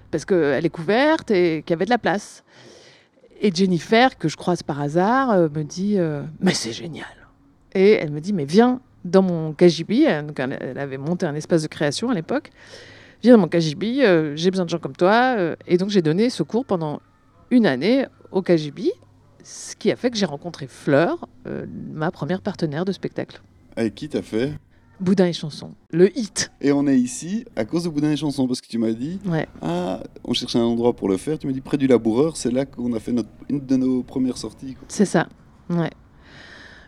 parce 0.10 0.26
qu'elle 0.26 0.66
est 0.66 0.70
couverte 0.70 1.30
et 1.30 1.62
qu'il 1.64 1.74
y 1.74 1.76
avait 1.76 1.86
de 1.86 1.92
la 1.92 2.00
place. 2.00 2.44
Et 3.40 3.54
Jennifer, 3.54 4.18
que 4.18 4.28
je 4.28 4.38
croise 4.38 4.64
par 4.64 4.82
hasard, 4.82 5.32
euh, 5.32 5.48
me 5.54 5.64
dit 5.64 5.96
euh, 5.98 6.24
Mais 6.40 6.54
c'est 6.54 6.72
génial 6.72 7.06
Et 7.76 7.92
elle 7.92 8.12
me 8.12 8.22
dit 8.22 8.34
Mais 8.34 8.46
viens 8.46 8.82
dans 9.04 9.22
mon 9.22 9.54
KGB. 9.54 10.24
Donc, 10.24 10.40
elle 10.40 10.80
avait 10.80 10.98
monté 10.98 11.28
un 11.28 11.36
espace 11.36 11.62
de 11.62 11.68
création 11.68 12.10
à 12.10 12.16
l'époque. 12.16 12.50
Viens 13.22 13.34
dans 13.34 13.42
mon 13.42 13.48
KGB, 13.48 14.34
j'ai 14.36 14.50
besoin 14.50 14.66
de 14.66 14.70
gens 14.70 14.80
comme 14.80 14.96
toi. 14.96 15.36
Et 15.68 15.78
donc, 15.78 15.90
j'ai 15.90 16.02
donné 16.02 16.32
ce 16.32 16.42
cours 16.42 16.66
pendant 16.66 17.02
une 17.52 17.68
année 17.68 18.08
au 18.32 18.42
KGB, 18.42 18.92
ce 19.46 19.76
qui 19.76 19.92
a 19.92 19.96
fait 19.96 20.10
que 20.10 20.18
j'ai 20.18 20.26
rencontré 20.26 20.66
Fleur, 20.68 21.28
euh, 21.48 21.68
ma 21.94 22.10
première 22.10 22.42
partenaire 22.42 22.84
de 22.84 22.92
spectacle. 22.92 23.42
Avec 23.76 23.94
qui 23.94 24.10
t'as 24.10 24.24
fait 24.24 24.54
Boudin 25.00 25.26
et 25.26 25.34
chansons, 25.34 25.74
le 25.92 26.18
hit. 26.18 26.52
Et 26.62 26.72
on 26.72 26.88
est 26.88 26.98
ici 26.98 27.46
à 27.56 27.66
cause 27.66 27.84
de 27.84 27.90
Boudin 27.90 28.12
et 28.12 28.18
Chansons, 28.18 28.48
parce 28.48 28.62
que 28.62 28.68
tu 28.68 28.78
m'as 28.78 28.94
dit, 28.94 29.20
Ouais. 29.26 29.46
ah, 29.62 30.02
on 30.24 30.34
cherchait 30.34 30.58
un 30.58 30.64
endroit 30.64 30.94
pour 30.96 31.10
le 31.10 31.18
faire. 31.18 31.38
Tu 31.38 31.48
m'as 31.48 31.54
dit 31.54 31.60
près 31.62 31.78
du 31.78 31.86
laboureur, 31.86 32.38
c'est 32.38 32.50
là 32.50 32.66
qu'on 32.66 32.94
a 32.94 33.00
fait 33.00 33.12
notre, 33.12 33.28
une 33.50 33.60
de 33.66 33.76
nos 33.76 34.04
premières 34.04 34.38
sorties. 34.38 34.78
C'est 34.88 35.06
ça. 35.06 35.28
Ouais. 35.70 35.92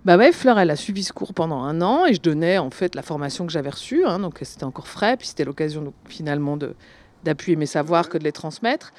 Bah 0.05 0.17
ouais, 0.17 0.31
Fleur, 0.31 0.57
elle 0.57 0.71
a 0.71 0.77
suivi 0.77 1.03
ce 1.03 1.11
cours 1.11 1.33
pendant 1.33 1.61
un 1.63 1.81
an 1.81 2.05
et 2.05 2.13
je 2.13 2.21
donnais 2.21 2.57
en 2.57 2.71
fait 2.71 2.95
la 2.95 3.01
formation 3.01 3.45
que 3.45 3.51
j'avais 3.51 3.69
reçue, 3.71 4.05
hein, 4.05 4.19
donc 4.19 4.39
c'était 4.43 4.63
encore 4.63 4.87
frais, 4.87 5.17
puis 5.17 5.27
c'était 5.27 5.43
l'occasion 5.43 5.81
donc, 5.81 5.93
finalement 6.07 6.55
de 6.57 6.75
d'appuyer 7.25 7.57
mes 7.57 7.65
savoirs 7.65 8.07
que 8.07 8.17
de 8.17 8.23
les 8.23 8.31
transmettre. 8.31 8.93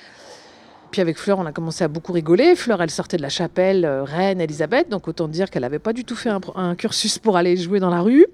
Puis 0.91 1.01
avec 1.03 1.19
Fleur, 1.19 1.39
on 1.39 1.45
a 1.47 1.53
commencé 1.53 1.85
à 1.85 1.89
beaucoup 1.89 2.13
rigoler. 2.13 2.57
Fleur, 2.57 2.81
elle 2.81 2.91
sortait 2.91 3.19
de 3.19 3.23
la 3.23 3.29
chapelle 3.29 3.85
euh, 3.85 4.05
Reine 4.05 4.41
Elisabeth, 4.41 4.89
donc 4.89 5.07
autant 5.07 5.29
dire 5.29 5.51
qu'elle 5.51 5.63
n'avait 5.63 5.79
pas 5.79 5.93
du 5.93 6.05
tout 6.05 6.17
fait 6.17 6.31
un, 6.55 6.75
cursus 6.77 7.19
pour 7.19 7.37
aller 7.37 7.57
jouer 7.57 7.79
dans 7.79 7.91
la 7.91 8.01
rue. 8.01 8.27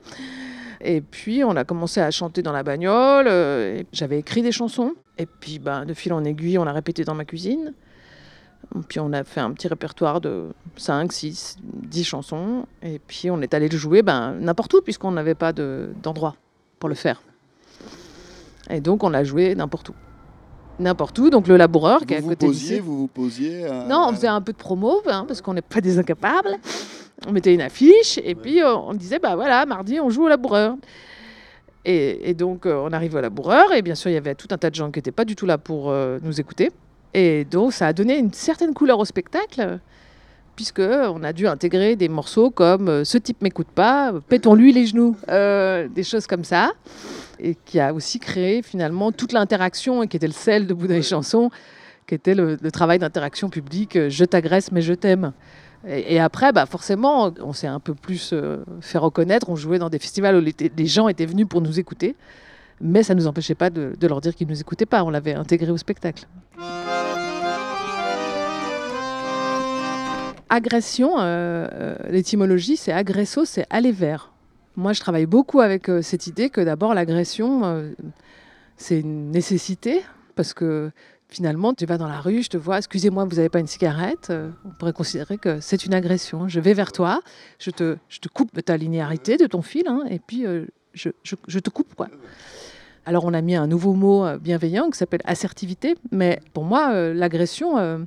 Et 0.81 1.01
puis 1.01 1.43
on 1.45 1.57
a 1.57 1.65
commencé 1.65 2.01
à 2.01 2.11
chanter 2.11 2.43
dans 2.43 2.53
la 2.53 2.63
bagnole. 2.63 3.27
euh, 3.29 3.83
J'avais 3.93 4.19
écrit 4.19 4.43
des 4.43 4.53
chansons. 4.53 4.93
Et 5.19 5.27
puis 5.27 5.59
ben, 5.59 5.85
de 5.85 5.95
fil 5.95 6.13
en 6.13 6.23
aiguille, 6.25 6.59
on 6.59 6.67
a 6.67 6.73
répété 6.73 7.05
dans 7.05 7.15
ma 7.15 7.25
cuisine. 7.25 7.73
Puis 8.89 8.99
on 9.01 9.13
a 9.13 9.25
fait 9.25 9.41
un 9.41 9.53
petit 9.53 9.69
répertoire 9.69 10.21
de 10.21 10.49
5, 10.77 11.13
6, 11.13 11.57
10 11.63 12.05
chansons. 12.05 12.67
Et 12.83 13.01
puis 13.05 13.31
on 13.31 13.41
est 13.43 13.53
allé 13.55 13.69
le 13.69 13.77
jouer 13.77 14.03
ben, 14.03 14.33
n'importe 14.41 14.75
où, 14.75 14.81
puisqu'on 14.81 15.11
n'avait 15.13 15.35
pas 15.35 15.53
de- 15.53 15.91
d'endroit 16.03 16.37
pour 16.79 16.89
le 16.89 16.95
faire. 16.95 17.21
Et 18.71 18.81
donc 18.81 19.03
on 19.03 19.11
l'a 19.11 19.25
joué 19.25 19.55
n'importe 19.55 19.89
où. 19.91 19.95
N'importe 20.79 21.19
où. 21.19 21.31
Donc 21.31 21.47
le 21.49 21.57
laboureur 21.57 22.05
qui 22.07 22.15
est 22.15 22.17
à 22.17 22.21
Vous 22.21 22.27
vous 22.27 22.31
côté 22.33 22.47
posiez, 22.47 22.81
vous 22.81 22.99
vous 22.99 23.07
posiez. 23.09 23.65
à- 23.67 23.85
Non, 23.87 24.07
on 24.09 24.13
faisait 24.15 24.29
un 24.29 24.41
peu 24.41 24.53
de 24.53 24.59
promo, 24.59 25.01
hein, 25.07 25.25
parce 25.27 25.41
qu'on 25.41 25.55
n'est 25.55 25.63
pas 25.63 25.81
des 25.81 25.99
incapables. 25.99 26.57
On 27.27 27.33
mettait 27.33 27.55
une 27.55 27.63
affiche 27.63 28.19
et 28.23 28.35
puis 28.35 28.63
euh, 28.63 28.75
on 28.77 28.93
disait, 28.95 29.19
bah 29.19 29.35
voilà, 29.37 29.65
mardi, 29.67 29.99
on 30.01 30.11
joue 30.11 30.25
au 30.25 30.29
laboureur. 30.29 30.75
Et, 31.87 32.31
et 32.31 32.35
donc, 32.35 32.65
euh, 32.67 32.77
on 32.83 32.93
arrive 32.93 33.15
au 33.15 33.21
laboureur 33.21 33.73
et 33.75 33.83
bien 33.83 33.95
sûr, 33.95 34.11
il 34.11 34.15
y 34.15 34.17
avait 34.17 34.35
tout 34.35 34.49
un 34.51 34.57
tas 34.59 34.71
de 34.71 34.75
gens 34.75 34.91
qui 34.91 34.99
n'étaient 34.99 35.13
pas 35.13 35.25
du 35.25 35.37
tout 35.37 35.47
là 35.47 35.59
pour 35.59 35.91
euh, 35.91 36.19
nous 36.23 36.41
écouter. 36.41 36.71
Et 37.13 37.45
donc, 37.45 37.73
ça 37.73 37.87
a 37.89 37.93
donné 37.93 38.19
une 38.19 38.33
certaine 38.33 38.73
couleur 38.75 38.99
au 38.99 39.05
spectacle, 39.05 39.79
puisque 40.57 40.81
on 40.81 41.23
a 41.23 41.33
dû 41.33 41.47
intégrer 41.47 41.97
des 41.97 42.09
morceaux 42.09 42.51
comme 42.51 42.89
euh, 42.89 43.05
Ce 43.05 43.19
type 43.19 43.43
m'écoute 43.43 43.69
pas, 43.75 44.13
Pétons-lui 44.29 44.73
les 44.73 44.87
genoux, 44.87 45.17
euh, 45.29 45.89
des 45.89 46.03
choses 46.05 46.27
comme 46.27 46.45
ça. 46.45 46.73
Et 47.41 47.57
qui 47.65 47.81
a 47.81 47.93
aussi 47.93 48.21
créé 48.21 48.63
finalement 48.63 49.11
toute 49.13 49.33
l'interaction 49.33 50.03
et 50.03 50.09
qui 50.09 50.17
était 50.17 50.27
le 50.27 50.33
sel 50.33 50.67
de 50.67 50.75
Bouddha 50.75 50.97
et 50.97 51.03
chansons 51.03 51.51
qui 52.07 52.15
était 52.15 52.35
le, 52.35 52.59
le 52.61 52.71
travail 52.71 52.99
d'interaction 52.99 53.49
publique, 53.49 53.97
euh, 53.97 54.11
je 54.11 54.25
t'agresse 54.25 54.73
mais 54.73 54.83
je 54.83 54.93
t'aime. 54.95 55.33
Et, 55.87 56.15
et 56.15 56.21
après, 56.21 56.53
bah 56.53 56.67
forcément, 56.67 57.33
on 57.41 57.53
s'est 57.53 57.67
un 57.67 57.81
peu 57.81 57.95
plus 57.95 58.31
euh, 58.33 58.59
fait 58.81 58.99
reconnaître. 58.99 59.51
On 59.51 59.57
jouait 59.57 59.79
dans 59.79 59.91
des 59.91 59.99
festivals 59.99 60.37
où 60.37 60.41
les, 60.41 60.55
les 60.77 60.87
gens 60.87 61.09
étaient 61.09 61.27
venus 61.27 61.47
pour 61.49 61.61
nous 61.61 61.79
écouter, 61.79 62.15
mais 62.81 63.03
ça 63.03 63.15
ne 63.15 63.21
nous 63.21 63.27
empêchait 63.27 63.55
pas 63.55 63.71
de, 63.71 63.95
de 63.99 64.07
leur 64.07 64.21
dire 64.21 64.35
qu'ils 64.35 64.47
ne 64.47 64.53
nous 64.53 64.61
écoutaient 64.61 64.87
pas. 64.87 65.03
On 65.05 65.11
l'avait 65.11 65.35
intégré 65.35 65.71
au 65.71 65.77
spectacle. 65.77 66.27
Agression, 70.51 71.19
euh, 71.19 71.67
euh, 71.73 71.97
l'étymologie, 72.11 72.77
c'est 72.77 72.93
agresso, 72.93 73.45
c'est 73.45 73.67
aller 73.71 73.93
vers. 73.93 74.33
Moi, 74.77 74.93
je 74.93 75.01
travaille 75.01 75.27
beaucoup 75.27 75.61
avec 75.61 75.89
euh, 75.89 76.03
cette 76.03 76.27
idée 76.27 76.51
que 76.51 76.61
d'abord, 76.61 76.95
l'agression, 76.95 77.93
c'est 78.77 79.01
une 79.01 79.31
nécessité, 79.31 80.03
parce 80.37 80.53
que 80.53 80.91
finalement, 81.29 81.75
tu 81.75 81.87
vas 81.87 81.97
dans 81.97 82.09
la 82.09 82.21
rue, 82.21 82.43
je 82.43 82.51
te 82.51 82.57
vois, 82.57 82.79
excusez-moi, 82.79 83.25
vous 83.25 83.37
n'avez 83.37 83.49
pas 83.49 83.59
une 83.61 83.67
cigarette, 83.67 84.33
on 84.65 84.71
pourrait 84.79 84.93
considérer 84.93 85.39
que 85.39 85.61
c'est 85.61 85.87
une 85.87 85.95
agression. 85.95 86.47
Je 86.49 86.61
vais 86.61 86.75
vers 86.75 86.93
toi, 86.93 87.21
je 87.59 87.71
te, 87.71 87.97
coupe 88.33 88.55
de 88.55 88.61
ta 88.61 88.77
linéarité, 88.77 89.37
de 89.37 89.47
ton 89.47 89.63
fil, 89.63 89.89
hein, 89.89 90.03
et 90.11 90.19
puis 90.19 90.45
je, 90.93 91.09
je- 91.23 91.59
te 91.59 91.71
coupe. 91.71 91.95
quoi. 91.95 92.09
Alors, 93.07 93.25
on 93.25 93.35
a 93.35 93.41
mis 93.41 93.55
un 93.57 93.67
nouveau 93.67 93.95
mot 93.95 94.25
bienveillant 94.39 94.91
qui 94.91 94.99
s'appelle 94.99 95.23
assertivité, 95.25 95.95
mais 96.13 96.41
pour 96.53 96.65
moi, 96.65 96.93
l'agression, 97.13 98.07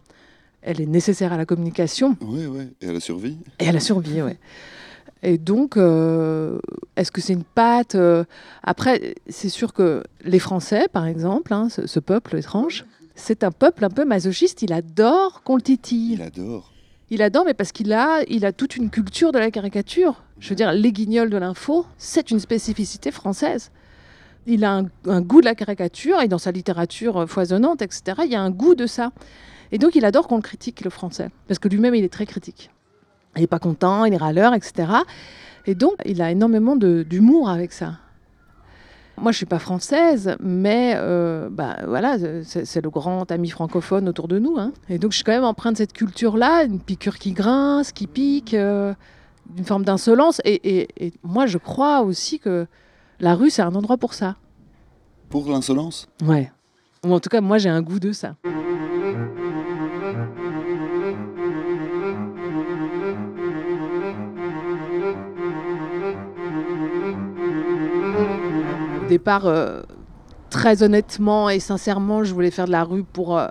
elle 0.68 0.82
est 0.82 0.86
nécessaire 0.86 1.32
à 1.32 1.38
la 1.38 1.46
communication 1.46 2.18
Oui, 2.22 2.46
oui. 2.46 2.68
Et 2.82 2.90
à 2.90 2.94
la 2.94 3.00
survie 3.00 3.38
et 3.60 3.70
à 3.70 3.72
la 3.72 3.80
survie, 3.80 4.22
ouais. 4.22 4.38
Et 5.24 5.38
donc, 5.38 5.78
euh, 5.78 6.60
est-ce 6.96 7.12
que 7.12 7.22
c'est 7.22 7.34
une 7.34 7.46
patte 7.46 7.96
euh, 7.96 8.24
Après, 8.64 9.16
c'est 9.30 9.50
sûr 9.50 9.74
que 9.74 10.04
les 10.24 10.40
Français, 10.40 10.88
par 10.92 11.08
exemple, 11.08 11.54
hein, 11.54 11.70
ce, 11.70 11.88
ce 11.88 12.00
peuple 12.00 12.36
étrange, 12.36 12.86
c'est 13.16 13.44
un 13.44 13.52
peuple 13.52 13.86
un 13.86 13.90
peu 13.90 14.06
masochiste. 14.06 14.62
Il 14.62 14.74
adore 14.74 15.42
qu'on 15.44 15.56
le 15.56 15.62
titille. 15.62 16.14
Il 16.14 16.22
adore. 16.22 16.72
Il 17.10 17.22
adore, 17.22 17.46
mais 17.46 17.54
parce 17.54 17.72
qu'il 17.72 17.94
a, 17.94 18.22
il 18.28 18.46
a 18.46 18.52
toute 18.52 18.76
une 18.76 18.90
culture 18.90 19.32
de 19.32 19.40
la 19.40 19.50
caricature. 19.50 20.22
Je 20.40 20.50
veux 20.50 20.56
dire, 20.56 20.74
les 20.74 20.92
guignols 20.92 21.30
de 21.30 21.38
l'info, 21.38 21.86
c'est 21.98 22.30
une 22.30 22.40
spécificité 22.40 23.12
française. 23.12 23.72
Il 24.50 24.64
a 24.64 24.82
un, 25.06 25.22
goût 25.22 25.42
de 25.42 25.46
la 25.46 25.56
caricature, 25.56 26.22
et 26.22 26.30
dans 26.30 26.38
sa 26.38 26.52
littérature 26.52 27.18
euh, 27.18 27.26
foisonnante, 27.28 27.82
etc., 27.82 28.22
il 28.24 28.32
y 28.32 28.36
a 28.36 28.42
un 28.42 28.50
goût 28.50 28.76
de 28.76 28.88
ça. 28.88 29.12
Et 29.74 29.78
donc, 29.78 29.96
il 29.96 30.06
adore 30.06 30.28
qu'on 30.30 30.38
le 30.38 30.42
critique, 30.42 30.84
le 30.86 30.90
français, 30.90 31.30
parce 31.50 31.60
que 31.60 31.68
lui-même, 31.68 31.94
il 31.96 32.04
est 32.06 32.14
très 32.14 32.26
critique. 32.26 32.72
Il 33.36 33.42
n'est 33.42 33.48
pas 33.48 33.60
content, 33.60 34.06
il 34.06 34.14
est 34.14 34.18
râleur, 34.18 34.54
etc. 34.54 34.90
Et 35.66 35.76
donc, 35.76 35.96
il 36.06 36.22
a 36.22 36.32
énormément 36.32 36.78
d'humour 36.78 37.50
avec 37.50 37.74
ça. 37.74 37.96
Moi, 39.20 39.32
je 39.34 39.38
suis 39.38 39.46
pas 39.46 39.60
française, 39.60 40.36
mais 40.40 40.94
euh, 40.96 41.50
bah, 41.52 41.78
voilà, 41.86 42.18
c'est 42.44 42.82
le 42.82 42.90
grand 42.90 43.30
ami 43.32 43.50
francophone 43.50 44.08
autour 44.08 44.28
de 44.30 44.40
nous. 44.40 44.58
hein. 44.58 44.72
Et 44.90 44.98
donc, 45.00 45.12
je 45.12 45.18
suis 45.18 45.24
quand 45.26 45.34
même 45.34 45.44
empreinte 45.44 45.74
de 45.74 45.78
cette 45.80 45.94
culture-là, 45.94 46.64
une 46.64 46.80
piqûre 46.80 47.18
qui 47.18 47.32
grince, 47.34 47.92
qui 47.92 48.08
pique, 48.08 48.54
euh, 48.54 48.94
une 49.58 49.66
forme 49.66 49.84
d'insolence. 49.84 50.40
Et- 50.46 50.88
et 51.04 51.14
moi, 51.24 51.48
je 51.48 51.58
crois 51.58 52.02
aussi 52.02 52.40
que 52.40 52.68
la 53.20 53.36
rue, 53.36 53.50
c'est 53.50 53.62
un 53.62 53.74
endroit 53.76 53.98
pour 53.98 54.14
ça. 54.14 54.36
Pour 55.30 55.50
l'insolence 55.50 56.08
Ouais. 56.24 56.52
Ou 57.06 57.14
en 57.14 57.20
tout 57.20 57.30
cas, 57.30 57.42
moi, 57.42 57.58
j'ai 57.58 57.70
un 57.70 57.82
goût 57.82 58.00
de 58.00 58.12
ça. 58.12 58.36
Au 69.04 69.08
départ, 69.10 69.46
euh, 69.46 69.82
très 70.50 70.84
honnêtement 70.84 71.50
et 71.50 71.60
sincèrement, 71.60 72.24
je 72.24 72.34
voulais 72.34 72.52
faire 72.52 72.66
de 72.66 72.72
la 72.72 72.84
rue 72.84 73.04
pour 73.04 73.38
euh, 73.38 73.48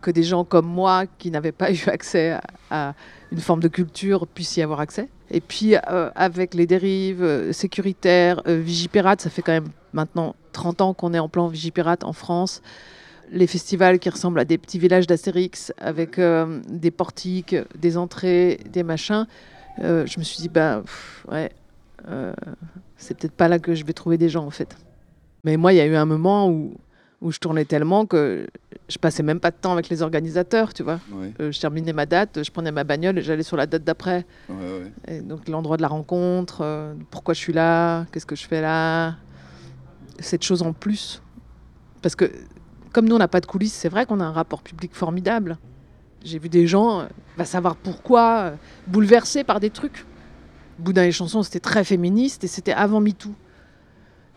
que 0.00 0.10
des 0.10 0.22
gens 0.22 0.44
comme 0.44 0.66
moi, 0.66 1.04
qui 1.18 1.30
n'avaient 1.30 1.52
pas 1.52 1.72
eu 1.72 1.84
accès 1.86 2.32
à, 2.32 2.42
à 2.70 2.94
une 3.32 3.40
forme 3.40 3.60
de 3.60 3.68
culture, 3.68 4.26
puissent 4.26 4.56
y 4.56 4.62
avoir 4.62 4.80
accès. 4.80 5.08
Et 5.30 5.40
puis, 5.40 5.74
euh, 5.74 6.10
avec 6.14 6.54
les 6.54 6.66
dérives 6.66 7.22
euh, 7.22 7.52
sécuritaires, 7.52 8.42
euh, 8.46 8.60
Vigipirate, 8.60 9.20
ça 9.20 9.30
fait 9.30 9.42
quand 9.42 9.52
même 9.52 9.68
maintenant 9.92 10.36
30 10.52 10.80
ans 10.80 10.94
qu'on 10.94 11.14
est 11.14 11.18
en 11.18 11.28
plan 11.28 11.48
Vigipirate 11.48 12.04
en 12.04 12.12
France. 12.12 12.62
Les 13.32 13.48
festivals 13.48 13.98
qui 13.98 14.08
ressemblent 14.08 14.38
à 14.38 14.44
des 14.44 14.56
petits 14.56 14.78
villages 14.78 15.06
d'Astérix 15.06 15.72
avec 15.78 16.18
euh, 16.18 16.60
des 16.68 16.92
portiques, 16.92 17.56
des 17.76 17.96
entrées, 17.96 18.60
des 18.70 18.84
machins. 18.84 19.26
Je 19.78 20.18
me 20.18 20.24
suis 20.24 20.38
dit, 20.38 20.48
bah, 20.48 20.82
ouais, 21.30 21.50
c'est 22.96 23.18
peut-être 23.18 23.34
pas 23.34 23.48
là 23.48 23.58
que 23.58 23.74
je 23.74 23.84
vais 23.84 23.92
trouver 23.92 24.16
des 24.16 24.28
gens 24.28 24.46
en 24.46 24.50
fait. 24.50 24.76
Mais 25.44 25.56
moi, 25.56 25.72
il 25.72 25.76
y 25.76 25.80
a 25.80 25.86
eu 25.86 25.96
un 25.96 26.06
moment 26.06 26.48
où, 26.48 26.74
où 27.22 27.32
je 27.32 27.38
tournais 27.38 27.64
tellement 27.64 28.06
que 28.06 28.46
je 28.88 28.98
passais 28.98 29.22
même 29.22 29.40
pas 29.40 29.50
de 29.50 29.56
temps 29.56 29.72
avec 29.72 29.88
les 29.88 30.02
organisateurs, 30.02 30.74
tu 30.74 30.82
vois. 30.82 31.00
Euh, 31.40 31.50
je 31.50 31.60
terminais 31.60 31.92
ma 31.92 32.06
date, 32.06 32.42
je 32.44 32.50
prenais 32.50 32.70
ma 32.72 32.84
bagnole 32.84 33.18
et 33.18 33.22
j'allais 33.22 33.42
sur 33.42 33.56
la 33.56 33.66
date 33.66 33.84
d'après. 33.84 34.26
Ouais, 34.48 34.54
ouais. 34.56 35.16
Et 35.16 35.20
donc 35.20 35.48
l'endroit 35.48 35.76
de 35.76 35.82
la 35.82 35.88
rencontre, 35.88 36.60
euh, 36.62 36.94
pourquoi 37.10 37.34
je 37.34 37.40
suis 37.40 37.52
là, 37.52 38.04
qu'est-ce 38.12 38.26
que 38.26 38.36
je 38.36 38.46
fais 38.46 38.60
là, 38.60 39.16
cette 40.18 40.42
chose 40.42 40.62
en 40.62 40.72
plus. 40.72 41.22
Parce 42.02 42.14
que 42.14 42.30
comme 42.92 43.08
nous 43.08 43.16
on 43.16 43.18
n'a 43.18 43.28
pas 43.28 43.40
de 43.40 43.46
coulisses, 43.46 43.74
c'est 43.74 43.88
vrai 43.88 44.06
qu'on 44.06 44.20
a 44.20 44.24
un 44.24 44.32
rapport 44.32 44.62
public 44.62 44.94
formidable. 44.94 45.58
J'ai 46.24 46.38
vu 46.38 46.48
des 46.48 46.66
gens, 46.66 47.00
euh, 47.00 47.04
va 47.36 47.44
savoir 47.44 47.76
pourquoi, 47.76 48.52
bouleversés 48.86 49.44
par 49.44 49.60
des 49.60 49.70
trucs. 49.70 50.04
Boudin 50.78 51.04
et 51.04 51.12
chansons, 51.12 51.42
c'était 51.42 51.60
très 51.60 51.84
féministe 51.84 52.44
et 52.44 52.48
c'était 52.48 52.72
avant 52.72 53.00
MeToo. 53.00 53.32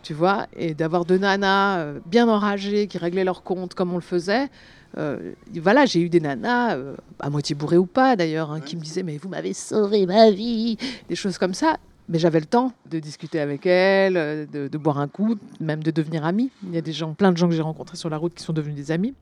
Tu 0.02 0.14
vois, 0.14 0.46
et 0.56 0.74
d'avoir 0.74 1.04
deux 1.04 1.18
nanas 1.18 1.78
euh, 1.80 2.00
bien 2.06 2.26
enragées 2.28 2.86
qui 2.86 2.96
réglaient 2.96 3.24
leurs 3.24 3.42
comptes 3.42 3.74
comme 3.74 3.92
on 3.92 3.96
le 3.96 4.00
faisait. 4.00 4.48
euh, 4.96 5.32
voilà, 5.56 5.84
j'ai 5.84 6.00
eu 6.00 6.08
des 6.08 6.20
nanas, 6.20 6.76
euh, 6.76 6.96
à 7.18 7.28
moitié 7.28 7.54
bourrées 7.54 7.76
ou 7.76 7.84
pas 7.86 8.16
d'ailleurs, 8.16 8.50
hein, 8.50 8.60
qui 8.60 8.76
me 8.76 8.80
disaient 8.80 9.02
Mais 9.02 9.18
vous 9.18 9.28
m'avez 9.28 9.52
sauvé 9.52 10.06
ma 10.06 10.30
vie 10.30 10.78
Des 11.08 11.16
choses 11.16 11.36
comme 11.38 11.54
ça. 11.54 11.76
Mais 12.08 12.18
j'avais 12.18 12.40
le 12.40 12.46
temps 12.46 12.72
de 12.90 12.98
discuter 12.98 13.38
avec 13.38 13.66
elles, 13.66 14.48
de, 14.50 14.66
de 14.68 14.78
boire 14.78 14.98
un 14.98 15.06
coup, 15.06 15.36
même 15.60 15.82
de 15.82 15.90
devenir 15.92 16.24
amie. 16.24 16.50
Il 16.64 16.74
y 16.74 16.78
a 16.78 16.80
des 16.80 16.92
gens, 16.92 17.14
plein 17.14 17.30
de 17.30 17.36
gens 17.36 17.48
que 17.48 17.54
j'ai 17.54 17.62
rencontrés 17.62 17.96
sur 17.96 18.10
la 18.10 18.16
route 18.16 18.34
qui 18.34 18.42
sont 18.42 18.52
devenus 18.52 18.74
des 18.74 18.90
amis. 18.90 19.14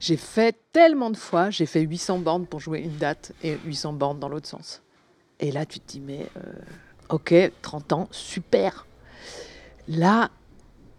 J'ai 0.00 0.18
fait 0.18 0.54
tellement 0.72 1.08
de 1.10 1.16
fois, 1.16 1.48
j'ai 1.48 1.64
fait 1.64 1.80
800 1.80 2.18
bornes 2.18 2.44
pour 2.44 2.60
jouer 2.60 2.80
une 2.80 2.96
date 2.96 3.32
et 3.42 3.56
800 3.64 3.94
bornes 3.94 4.18
dans 4.18 4.28
l'autre 4.28 4.48
sens. 4.48 4.82
Et 5.40 5.50
là, 5.50 5.64
tu 5.64 5.80
te 5.80 5.92
dis, 5.92 6.00
mais 6.00 6.26
euh, 6.36 6.52
ok, 7.08 7.34
30 7.62 7.92
ans, 7.94 8.08
super. 8.10 8.85
Là, 9.88 10.30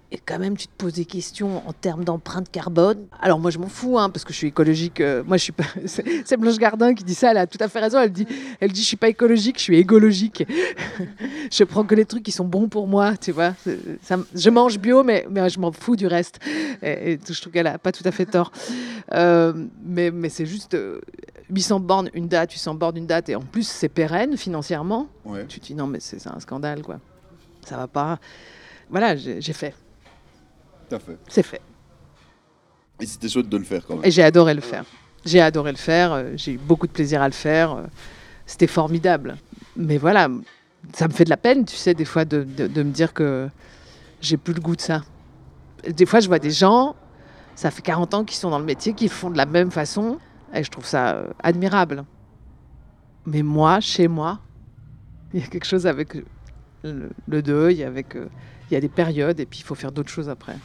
et 0.09 0.19
quand 0.25 0.39
même, 0.39 0.55
tu 0.55 0.67
te 0.67 0.73
poses 0.77 0.93
des 0.93 1.03
questions 1.03 1.67
en 1.67 1.73
termes 1.73 2.05
d'empreinte 2.05 2.49
carbone. 2.49 3.07
Alors 3.19 3.39
moi, 3.39 3.51
je 3.51 3.57
m'en 3.57 3.67
fous, 3.67 3.99
hein, 3.99 4.09
parce 4.09 4.23
que 4.23 4.31
je 4.31 4.37
suis 4.37 4.47
écologique. 4.47 5.01
euh, 5.01 5.21
moi, 5.25 5.35
je 5.35 5.43
suis 5.43 5.51
pas. 5.51 5.65
C'est 5.85 6.37
Blanche 6.37 6.57
Gardin 6.57 6.93
qui 6.93 7.03
dit 7.03 7.13
ça. 7.13 7.31
Elle 7.31 7.37
a 7.37 7.45
tout 7.45 7.57
à 7.59 7.67
fait 7.67 7.81
raison. 7.81 7.99
Elle 7.99 8.13
dit, 8.13 8.25
elle 8.61 8.71
dit, 8.71 8.81
je 8.81 8.87
suis 8.87 8.95
pas 8.95 9.09
écologique, 9.09 9.57
je 9.57 9.63
suis 9.63 9.77
égologique. 9.77 10.45
je 11.51 11.63
prends 11.65 11.83
que 11.83 11.93
les 11.93 12.05
trucs 12.05 12.23
qui 12.23 12.31
sont 12.31 12.45
bons 12.45 12.69
pour 12.69 12.87
moi, 12.87 13.17
tu 13.17 13.33
vois. 13.33 13.53
Ça 14.01 14.17
je 14.33 14.49
mange 14.49 14.79
bio, 14.79 15.03
mais, 15.03 15.27
mais 15.29 15.49
je 15.49 15.59
m'en 15.59 15.73
fous 15.73 15.97
du 15.97 16.07
reste. 16.07 16.39
Et, 16.81 17.11
et 17.11 17.19
je 17.27 17.41
trouve 17.41 17.51
qu'elle 17.51 17.67
a 17.67 17.77
pas 17.77 17.91
tout 17.91 18.03
à 18.05 18.11
fait 18.11 18.25
tort. 18.25 18.53
Euh, 19.11 19.51
mais 19.83 20.11
mais 20.11 20.29
c'est 20.29 20.45
juste 20.45 20.73
euh, 20.73 21.01
800 21.49 21.81
bornes 21.81 22.09
une 22.13 22.29
date, 22.29 22.53
800 22.53 22.75
bornes 22.75 22.95
une 22.97 23.07
date, 23.07 23.27
et 23.27 23.35
en 23.35 23.41
plus 23.41 23.67
c'est 23.67 23.89
pérenne 23.89 24.37
financièrement. 24.37 25.09
Ouais. 25.25 25.45
Tu 25.47 25.59
te 25.59 25.65
dis 25.65 25.75
non, 25.75 25.87
mais 25.87 25.99
c'est 25.99 26.19
c'est 26.19 26.29
un 26.29 26.39
scandale, 26.39 26.81
quoi. 26.81 27.01
Ça 27.65 27.75
va 27.75 27.87
pas. 27.87 28.19
Voilà, 28.89 29.15
j'ai 29.15 29.41
fait. 29.53 29.73
À 30.91 30.99
fait. 30.99 31.17
C'est 31.27 31.43
fait. 31.43 31.61
Et 33.01 33.05
c'était 33.05 33.27
chouette 33.29 33.49
de 33.49 33.57
le 33.57 33.63
faire 33.63 33.85
quand 33.85 33.95
même. 33.95 34.05
Et 34.05 34.11
j'ai 34.11 34.23
adoré 34.23 34.53
le 34.53 34.61
faire. 34.61 34.85
J'ai 35.25 35.41
adoré 35.41 35.71
le 35.71 35.77
faire. 35.77 36.13
euh, 36.13 36.31
J'ai 36.35 36.53
eu 36.53 36.57
beaucoup 36.57 36.87
de 36.87 36.91
plaisir 36.91 37.21
à 37.21 37.27
le 37.27 37.33
faire. 37.33 37.73
euh, 37.73 37.83
C'était 38.45 38.67
formidable. 38.67 39.37
Mais 39.75 39.97
voilà, 39.97 40.29
ça 40.93 41.07
me 41.07 41.13
fait 41.13 41.25
de 41.25 41.29
la 41.29 41.37
peine, 41.37 41.65
tu 41.65 41.75
sais, 41.75 41.93
des 41.93 42.05
fois, 42.05 42.23
de, 42.25 42.43
de- 42.43 42.67
de 42.67 42.83
me 42.83 42.91
dire 42.91 43.13
que 43.13 43.49
j'ai 44.21 44.37
plus 44.37 44.53
le 44.53 44.61
goût 44.61 44.75
de 44.75 44.81
ça. 44.81 45.03
Des 45.87 46.05
fois, 46.05 46.21
je 46.21 46.27
vois 46.27 46.39
des 46.39 46.49
gens, 46.51 46.95
ça 47.55 47.69
fait 47.71 47.81
40 47.81 48.13
ans 48.13 48.23
qu'ils 48.23 48.37
sont 48.37 48.49
dans 48.49 48.59
le 48.59 48.65
métier, 48.65 48.93
qu'ils 48.93 49.09
font 49.09 49.29
de 49.29 49.37
la 49.37 49.45
même 49.45 49.69
façon. 49.71 50.17
Et 50.53 50.63
je 50.63 50.71
trouve 50.71 50.85
ça 50.85 51.15
euh, 51.15 51.27
admirable. 51.43 52.05
Mais 53.25 53.41
moi, 53.43 53.81
chez 53.81 54.07
moi, 54.07 54.39
il 55.33 55.41
y 55.41 55.43
a 55.43 55.47
quelque 55.47 55.65
chose 55.67 55.85
avec 55.85 56.15
le, 56.83 57.09
le 57.27 57.41
deuil, 57.41 57.83
avec. 57.83 58.15
Il 58.69 58.73
y 58.73 58.77
a 58.77 58.81
des 58.81 58.89
périodes 58.89 59.39
et 59.39 59.45
puis 59.45 59.59
il 59.59 59.63
faut 59.63 59.75
faire 59.75 59.91
d'autres 59.91 60.09
choses 60.09 60.29
après. 60.29 60.55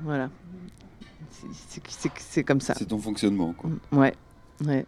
Voilà. 0.00 0.30
C'est- 1.88 2.44
comme 2.44 2.60
ça. 2.60 2.74
C'est 2.76 2.86
ton 2.86 2.98
fonctionnement, 2.98 3.52
quoi. 3.52 3.70
Ouais, 3.92 4.14
ouais. 4.66 4.86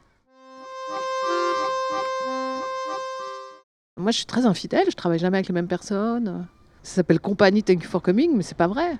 Moi, 3.98 4.10
je 4.10 4.18
suis 4.18 4.26
très 4.26 4.46
infidèle, 4.46 4.84
je 4.90 4.94
travaille 4.96 5.18
jamais 5.18 5.38
avec 5.38 5.48
les 5.48 5.54
mêmes 5.54 5.68
personnes. 5.68 6.46
Ça 6.82 6.96
s'appelle 6.96 7.20
compagnie 7.20 7.62
Thank 7.62 7.82
You 7.84 7.88
for 7.90 8.02
Coming, 8.02 8.36
mais 8.36 8.42
c'est 8.42 8.56
pas 8.56 8.66
vrai. 8.68 8.96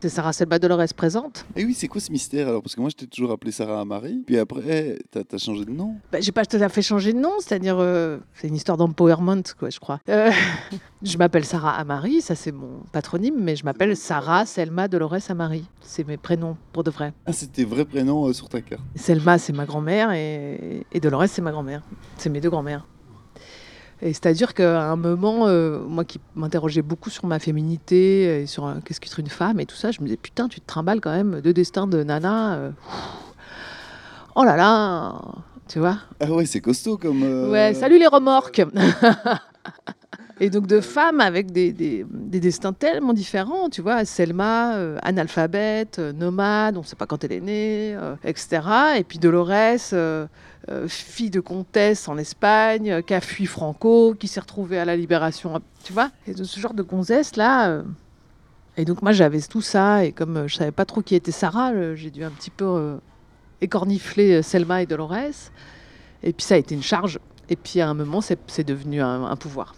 C'est 0.00 0.10
Sarah 0.10 0.34
Selma 0.34 0.58
Dolores 0.58 0.92
présente. 0.94 1.46
Et 1.56 1.64
oui, 1.64 1.72
c'est 1.72 1.88
quoi 1.88 2.02
ce 2.02 2.12
mystère 2.12 2.48
alors? 2.48 2.62
Parce 2.62 2.74
que 2.74 2.80
moi, 2.82 2.90
je 2.90 2.96
t'ai 2.96 3.06
toujours 3.06 3.32
appelé 3.32 3.50
Sarah 3.50 3.82
Marie, 3.86 4.22
puis 4.26 4.36
après, 4.38 4.98
t'as 5.10 5.22
as 5.32 5.38
changé 5.38 5.64
de 5.64 5.70
nom. 5.70 5.94
Bah, 6.12 6.20
j'ai 6.20 6.32
pas 6.32 6.44
tout 6.44 6.58
à 6.58 6.68
fait 6.68 6.82
changé 6.82 7.14
de 7.14 7.18
nom, 7.18 7.32
c'est-à-dire 7.38 7.78
euh, 7.78 8.18
c'est 8.34 8.48
une 8.48 8.56
histoire 8.56 8.76
d'empowerment, 8.76 9.42
quoi, 9.58 9.70
je 9.70 9.80
crois. 9.80 10.00
Euh, 10.10 10.30
je 11.02 11.16
m'appelle 11.16 11.46
Sarah 11.46 11.76
Amari, 11.78 12.20
ça 12.20 12.34
c'est 12.34 12.52
mon 12.52 12.82
patronyme, 12.92 13.36
mais 13.38 13.56
je 13.56 13.64
m'appelle 13.64 13.96
Sarah 13.96 14.44
Selma 14.44 14.86
Dolores 14.86 15.30
Amari. 15.30 15.64
C'est 15.80 16.06
mes 16.06 16.18
prénoms 16.18 16.58
pour 16.72 16.84
de 16.84 16.90
vrai. 16.90 17.14
Ah, 17.24 17.32
c'est 17.32 17.50
tes 17.50 17.64
vrais 17.64 17.86
prénoms 17.86 18.28
euh, 18.28 18.34
sur 18.34 18.50
ta 18.50 18.60
carte. 18.60 18.82
Selma, 18.96 19.38
c'est 19.38 19.54
ma 19.54 19.64
grand-mère 19.64 20.12
et, 20.12 20.84
et 20.92 21.00
Dolores, 21.00 21.28
c'est 21.28 21.42
ma 21.42 21.52
grand-mère. 21.52 21.82
C'est 22.18 22.28
mes 22.28 22.42
deux 22.42 22.50
grand-mères. 22.50 22.86
Et 24.02 24.12
c'est-à-dire 24.12 24.52
qu'à 24.52 24.82
un 24.90 24.96
moment, 24.96 25.46
euh, 25.48 25.78
moi 25.80 26.04
qui 26.04 26.20
m'interrogeais 26.34 26.82
beaucoup 26.82 27.08
sur 27.08 27.26
ma 27.26 27.38
féminité 27.38 28.42
et 28.42 28.46
sur 28.46 28.66
euh, 28.66 28.74
qu'est-ce 28.84 29.00
qu'être 29.00 29.18
une 29.20 29.28
femme 29.28 29.58
et 29.58 29.66
tout 29.66 29.74
ça, 29.76 29.90
je 29.90 30.00
me 30.00 30.06
disais 30.06 30.18
putain, 30.18 30.48
tu 30.48 30.60
te 30.60 30.66
trimbales 30.66 31.00
quand 31.00 31.12
même 31.12 31.40
deux 31.40 31.54
destins 31.54 31.86
de 31.86 32.02
nana. 32.02 32.54
euh, 32.56 32.70
oh 34.34 34.44
là 34.44 34.56
là, 34.56 35.14
tu 35.66 35.78
vois 35.78 35.96
Ah 36.20 36.30
ouais, 36.30 36.44
c'est 36.44 36.60
costaud 36.60 36.98
comme. 36.98 37.22
Ouais, 37.50 37.72
salut 37.74 37.98
les 37.98 38.06
remorques 38.06 38.62
Et 40.38 40.50
donc 40.50 40.66
de 40.66 40.80
femmes 40.82 41.20
avec 41.22 41.50
des, 41.50 41.72
des- 41.72 42.04
des 42.10 42.40
destins 42.40 42.74
tellement 42.74 43.14
différents, 43.14 43.70
tu 43.70 43.80
vois, 43.80 44.04
Selma, 44.04 44.74
euh, 44.76 44.98
analphabète, 45.02 45.98
euh, 45.98 46.12
nomade, 46.12 46.76
on 46.76 46.80
ne 46.80 46.84
sait 46.84 46.94
pas 46.96 47.06
quand 47.06 47.24
elle 47.24 47.32
est 47.32 47.40
née, 47.40 47.94
euh, 47.96 48.16
etc. 48.22 48.60
Et 48.98 49.04
puis 49.04 49.18
Dolores, 49.18 49.94
fille 50.88 51.30
de 51.30 51.40
comtesse 51.40 52.06
en 52.08 52.18
Espagne, 52.18 53.02
qui 53.06 53.14
a 53.14 53.20
fui 53.22 53.46
Franco, 53.46 54.14
qui 54.18 54.28
s'est 54.28 54.40
retrouvée 54.40 54.78
à 54.78 54.84
la 54.84 54.94
Libération, 54.96 55.62
tu 55.84 55.94
vois. 55.94 56.10
Et 56.26 56.34
de 56.34 56.44
ce 56.44 56.60
genre 56.60 56.74
de 56.74 56.82
gonzesse 56.82 57.36
là. 57.36 57.82
Et 58.76 58.84
donc 58.84 59.00
moi 59.00 59.12
j'avais 59.12 59.40
tout 59.40 59.62
ça, 59.62 60.04
et 60.04 60.12
comme 60.12 60.48
je 60.48 60.56
savais 60.56 60.70
pas 60.72 60.84
trop 60.84 61.00
qui 61.00 61.14
était 61.14 61.32
Sarah, 61.32 61.94
j'ai 61.94 62.10
dû 62.10 62.24
un 62.24 62.30
petit 62.30 62.50
peu 62.50 62.98
écornifler 63.62 64.42
Selma 64.42 64.82
et 64.82 64.86
Dolores. 64.86 65.50
Et 66.22 66.32
puis 66.34 66.44
ça 66.44 66.56
a 66.56 66.58
été 66.58 66.74
une 66.74 66.82
charge. 66.82 67.18
Et 67.48 67.56
puis 67.56 67.80
à 67.80 67.88
un 67.88 67.94
moment, 67.94 68.20
c'est 68.20 68.64
devenu 68.66 69.00
un 69.00 69.36
pouvoir. 69.36 69.74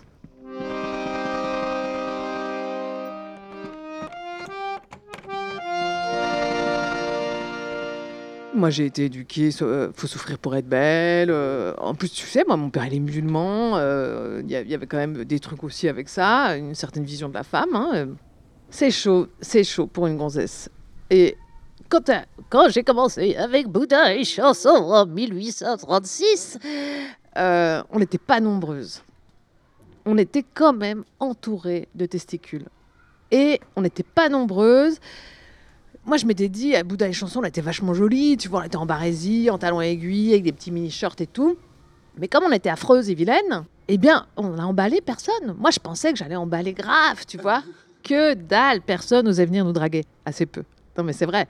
Moi, 8.54 8.70
j'ai 8.70 8.86
été 8.86 9.04
éduquée, 9.04 9.50
euh, 9.60 9.90
faut 9.94 10.06
souffrir 10.06 10.38
pour 10.38 10.56
être 10.56 10.66
belle. 10.68 11.30
euh, 11.30 11.74
en 11.78 11.94
plus, 11.94 12.10
tu 12.10 12.26
sais, 12.26 12.44
moi, 12.46 12.56
mon 12.56 12.70
père, 12.70 12.86
il 12.86 12.94
est 12.94 12.98
musulman. 13.00 13.76
euh, 13.76 14.40
Il 14.44 14.50
y, 14.50 14.74
avait 14.74 14.86
quand 14.86 14.96
même 14.96 15.24
des 15.24 15.38
trucs 15.38 15.62
aussi 15.64 15.86
avec 15.86 16.08
ça, 16.08 16.56
une 16.56 16.74
certaine 16.74 17.04
vision 17.04 17.28
de 17.28 17.34
la 17.34 17.42
femme. 17.42 17.74
hein, 17.76 17.90
euh. 17.94 18.06
C'est 18.70 18.90
chaud, 18.90 19.28
c'est 19.40 19.64
chaud 19.64 19.86
pour 19.86 20.06
une 20.06 20.16
gonzesse. 20.16 20.70
Et 21.10 21.36
quand, 21.88 22.10
quand 22.50 22.68
j'ai 22.70 22.82
commencé 22.82 23.36
avec 23.36 23.68
Bouddha 23.68 24.14
et 24.14 24.24
chanson 24.24 24.68
en 24.70 25.06
1836, 25.06 26.58
euh, 27.36 27.82
on 27.90 27.98
n'était 27.98 28.18
pas 28.18 28.40
nombreuses. 28.40 29.02
On 30.04 30.16
était 30.18 30.44
quand 30.54 30.72
même 30.72 31.04
entourés 31.20 31.88
de 31.94 32.06
testicules. 32.06 32.66
Et 33.30 33.60
on 33.76 33.82
n'était 33.82 34.02
pas 34.02 34.28
nombreuses. 34.30 34.98
Moi, 36.08 36.16
je 36.16 36.24
m'étais 36.24 36.48
dit, 36.48 36.74
à 36.74 36.84
Bouddha 36.84 37.06
et 37.06 37.12
Chanson, 37.12 37.40
on 37.40 37.44
était 37.44 37.60
vachement 37.60 37.92
jolis. 37.92 38.38
Tu 38.38 38.48
vois, 38.48 38.60
on 38.60 38.62
était 38.62 38.78
en 38.78 38.86
barésie, 38.86 39.50
en 39.50 39.58
talons 39.58 39.82
aiguilles, 39.82 40.30
avec 40.32 40.42
des 40.42 40.52
petits 40.52 40.70
mini-shorts 40.70 41.16
et 41.18 41.26
tout. 41.26 41.58
Mais 42.16 42.28
comme 42.28 42.44
on 42.44 42.50
était 42.50 42.70
affreuses 42.70 43.10
et 43.10 43.14
vilaines, 43.14 43.66
eh 43.88 43.98
bien, 43.98 44.26
on 44.38 44.48
n'a 44.54 44.66
emballé 44.66 45.02
personne. 45.02 45.54
Moi, 45.58 45.70
je 45.70 45.78
pensais 45.78 46.10
que 46.10 46.18
j'allais 46.18 46.34
emballer 46.34 46.72
grave, 46.72 47.26
tu 47.26 47.36
vois. 47.36 47.62
Que 48.02 48.32
dalle, 48.32 48.80
personne 48.80 49.26
n'osait 49.26 49.44
venir 49.44 49.66
nous 49.66 49.72
draguer. 49.72 50.04
Assez 50.24 50.46
peu. 50.46 50.62
Non, 50.96 51.04
mais 51.04 51.12
c'est 51.12 51.26
vrai. 51.26 51.46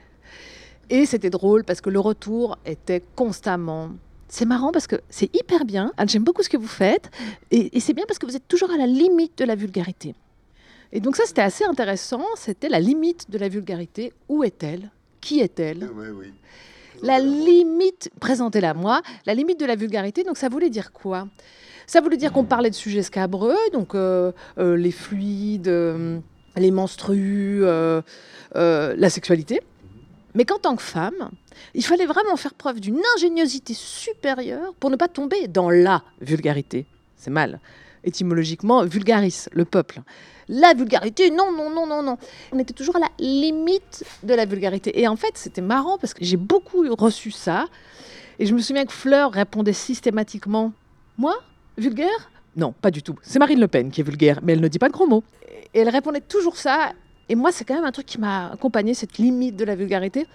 Et 0.89 1.05
c'était 1.05 1.29
drôle 1.29 1.63
parce 1.63 1.79
que 1.79 1.89
le 1.89 2.01
retour 2.01 2.57
était 2.65 3.01
constamment. 3.15 3.91
C'est 4.27 4.45
marrant 4.45 4.71
parce 4.73 4.87
que 4.87 4.97
c'est 5.09 5.33
hyper 5.33 5.63
bien. 5.63 5.93
J'aime 6.07 6.23
beaucoup 6.23 6.43
ce 6.43 6.49
que 6.49 6.57
vous 6.57 6.67
faites. 6.67 7.11
Et, 7.51 7.77
et 7.77 7.79
c'est 7.79 7.93
bien 7.93 8.03
parce 8.05 8.19
que 8.19 8.25
vous 8.25 8.35
êtes 8.35 8.47
toujours 8.47 8.71
à 8.71 8.77
la 8.77 8.87
limite 8.87 9.37
de 9.37 9.45
la 9.45 9.55
vulgarité. 9.55 10.15
Et 10.91 10.99
donc 10.99 11.15
ça, 11.15 11.23
c'était 11.25 11.41
assez 11.41 11.63
intéressant. 11.63 12.23
C'était 12.35 12.69
la 12.69 12.79
limite 12.79 13.29
de 13.29 13.37
la 13.37 13.49
vulgarité. 13.49 14.13
Où 14.27 14.43
est-elle? 14.43 14.91
Qui 15.21 15.41
est-elle? 15.41 15.89
Oui. 15.93 16.33
La 17.01 17.19
limite, 17.19 18.09
présentez-la 18.19 18.73
moi, 18.73 19.01
la 19.25 19.33
limite 19.33 19.59
de 19.59 19.65
la 19.65 19.75
vulgarité, 19.75 20.23
donc 20.23 20.37
ça 20.37 20.49
voulait 20.49 20.69
dire 20.69 20.91
quoi? 20.91 21.27
Ça 21.87 22.01
voulait 22.01 22.17
dire 22.17 22.31
qu'on 22.31 22.43
parlait 22.43 22.69
de 22.69 22.75
sujets 22.75 23.03
scabreux, 23.03 23.57
donc 23.73 23.95
euh, 23.95 24.31
euh, 24.57 24.75
les 24.75 24.91
fluides, 24.91 25.69
euh, 25.69 26.19
les 26.55 26.71
menstrues, 26.71 27.63
la 28.53 29.09
sexualité. 29.09 29.61
Mais 30.35 30.45
qu'en 30.45 30.59
tant 30.59 30.75
que 30.75 30.83
femme, 30.83 31.31
il 31.73 31.83
fallait 31.83 32.05
vraiment 32.05 32.35
faire 32.35 32.53
preuve 32.53 32.79
d'une 32.79 33.01
ingéniosité 33.15 33.73
supérieure 33.73 34.73
pour 34.79 34.89
ne 34.89 34.95
pas 34.95 35.07
tomber 35.07 35.47
dans 35.47 35.69
la 35.69 36.03
vulgarité. 36.21 36.85
C'est 37.15 37.31
mal. 37.31 37.59
Étymologiquement, 38.03 38.85
vulgaris, 38.85 39.45
le 39.51 39.65
peuple. 39.65 40.01
La 40.47 40.73
vulgarité, 40.73 41.29
non, 41.29 41.51
non, 41.51 41.69
non, 41.69 41.85
non, 41.85 42.01
non. 42.01 42.17
On 42.51 42.59
était 42.59 42.73
toujours 42.73 42.95
à 42.95 42.99
la 42.99 43.09
limite 43.19 44.03
de 44.23 44.33
la 44.33 44.45
vulgarité. 44.45 44.99
Et 44.99 45.07
en 45.07 45.15
fait, 45.15 45.31
c'était 45.35 45.61
marrant 45.61 45.97
parce 45.97 46.13
que 46.13 46.25
j'ai 46.25 46.37
beaucoup 46.37 46.83
reçu 46.95 47.31
ça. 47.31 47.67
Et 48.39 48.45
je 48.45 48.53
me 48.53 48.59
souviens 48.59 48.85
que 48.85 48.93
Fleur 48.93 49.31
répondait 49.31 49.73
systématiquement 49.73 50.71
Moi 51.17 51.35
Vulgaire? 51.77 52.31
Non, 52.55 52.73
pas 52.73 52.89
du 52.89 53.03
tout. 53.03 53.15
C'est 53.21 53.37
Marine 53.37 53.59
Le 53.59 53.67
Pen 53.67 53.91
qui 53.91 54.01
est 54.01 54.03
vulgaire, 54.03 54.39
mais 54.41 54.53
elle 54.53 54.61
ne 54.61 54.67
dit 54.67 54.79
pas 54.79 54.87
de 54.87 54.93
gros 54.93 55.07
mots. 55.07 55.23
Et 55.73 55.79
elle 55.79 55.89
répondait 55.89 56.21
toujours 56.21 56.57
ça. 56.57 56.93
Et 57.29 57.35
moi, 57.35 57.51
c'est 57.51 57.63
quand 57.63 57.75
même 57.75 57.85
un 57.85 57.91
truc 57.91 58.07
qui 58.07 58.17
m'a 58.17 58.51
accompagné, 58.51 58.93
cette 58.93 59.17
limite 59.17 59.55
de 59.55 59.65
la 59.65 59.75
vulgarité. 59.75 60.25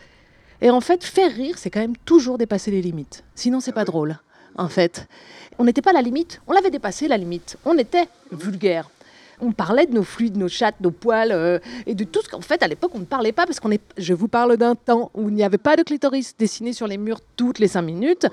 Et 0.61 0.70
en 0.70 0.81
fait, 0.81 1.03
faire 1.03 1.33
rire, 1.33 1.59
c'est 1.59 1.70
quand 1.70 1.81
même 1.81 1.96
toujours 2.05 2.38
dépasser 2.38 2.70
les 2.70 2.81
limites. 2.81 3.24
Sinon, 3.35 3.61
c'est 3.61 3.72
pas 3.72 3.85
drôle, 3.85 4.16
en 4.57 4.69
fait. 4.69 5.07
On 5.59 5.64
n'était 5.64 5.83
pas 5.83 5.90
à 5.90 5.95
la 5.95 6.03
limite, 6.03 6.40
on 6.47 6.53
l'avait 6.53 6.71
dépassé 6.71 7.07
la 7.09 7.17
limite. 7.17 7.57
On 7.64 7.77
était 7.79 8.07
vulgaire. 8.33 8.90
On 9.40 9.51
parlait 9.51 9.87
de 9.87 9.93
nos 9.93 10.05
fluides, 10.05 10.37
nos 10.37 10.47
chattes, 10.49 10.77
nos 10.81 10.93
poils, 10.93 11.33
euh, 11.33 11.59
et 11.87 11.95
de 11.97 12.05
tout 12.05 12.23
ce 12.23 12.29
qu'en 12.29 12.40
fait, 12.40 12.62
à 12.62 12.69
l'époque, 12.69 12.93
on 12.95 13.01
ne 13.01 13.05
parlait 13.05 13.33
pas, 13.33 13.47
parce 13.47 13.59
qu'on 13.59 13.73
est. 13.73 13.81
Je 13.99 14.14
vous 14.14 14.29
parle 14.29 14.57
d'un 14.57 14.77
temps 14.77 15.11
où 15.12 15.29
il 15.29 15.35
n'y 15.35 15.43
avait 15.43 15.59
pas 15.59 15.75
de 15.75 15.83
clitoris 15.83 16.37
dessiné 16.37 16.73
sur 16.73 16.87
les 16.87 16.99
murs 16.99 17.19
toutes 17.37 17.59
les 17.59 17.67
cinq 17.67 17.83
minutes, 17.83 18.27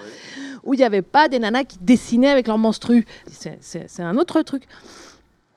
où 0.64 0.76
il 0.76 0.78
n'y 0.78 0.84
avait 0.84 1.02
pas 1.02 1.28
des 1.28 1.40
nanas 1.40 1.64
qui 1.64 1.80
dessinaient 1.82 2.30
avec 2.30 2.48
leurs 2.48 2.60
menstrues. 2.60 3.06
C'est- 3.32 4.00
un 4.00 4.16
autre 4.18 4.42
truc. 4.44 4.64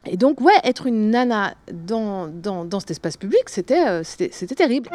Et 0.07 0.17
donc, 0.17 0.41
ouais, 0.41 0.53
être 0.65 0.87
une 0.87 1.11
nana 1.11 1.55
dans, 1.73 2.27
dans, 2.27 2.65
dans 2.65 2.81
cet 2.81 2.91
espace 2.93 3.17
public, 3.19 3.43
c'était 3.47 3.87
euh, 3.87 4.03
terrible. 4.57 4.91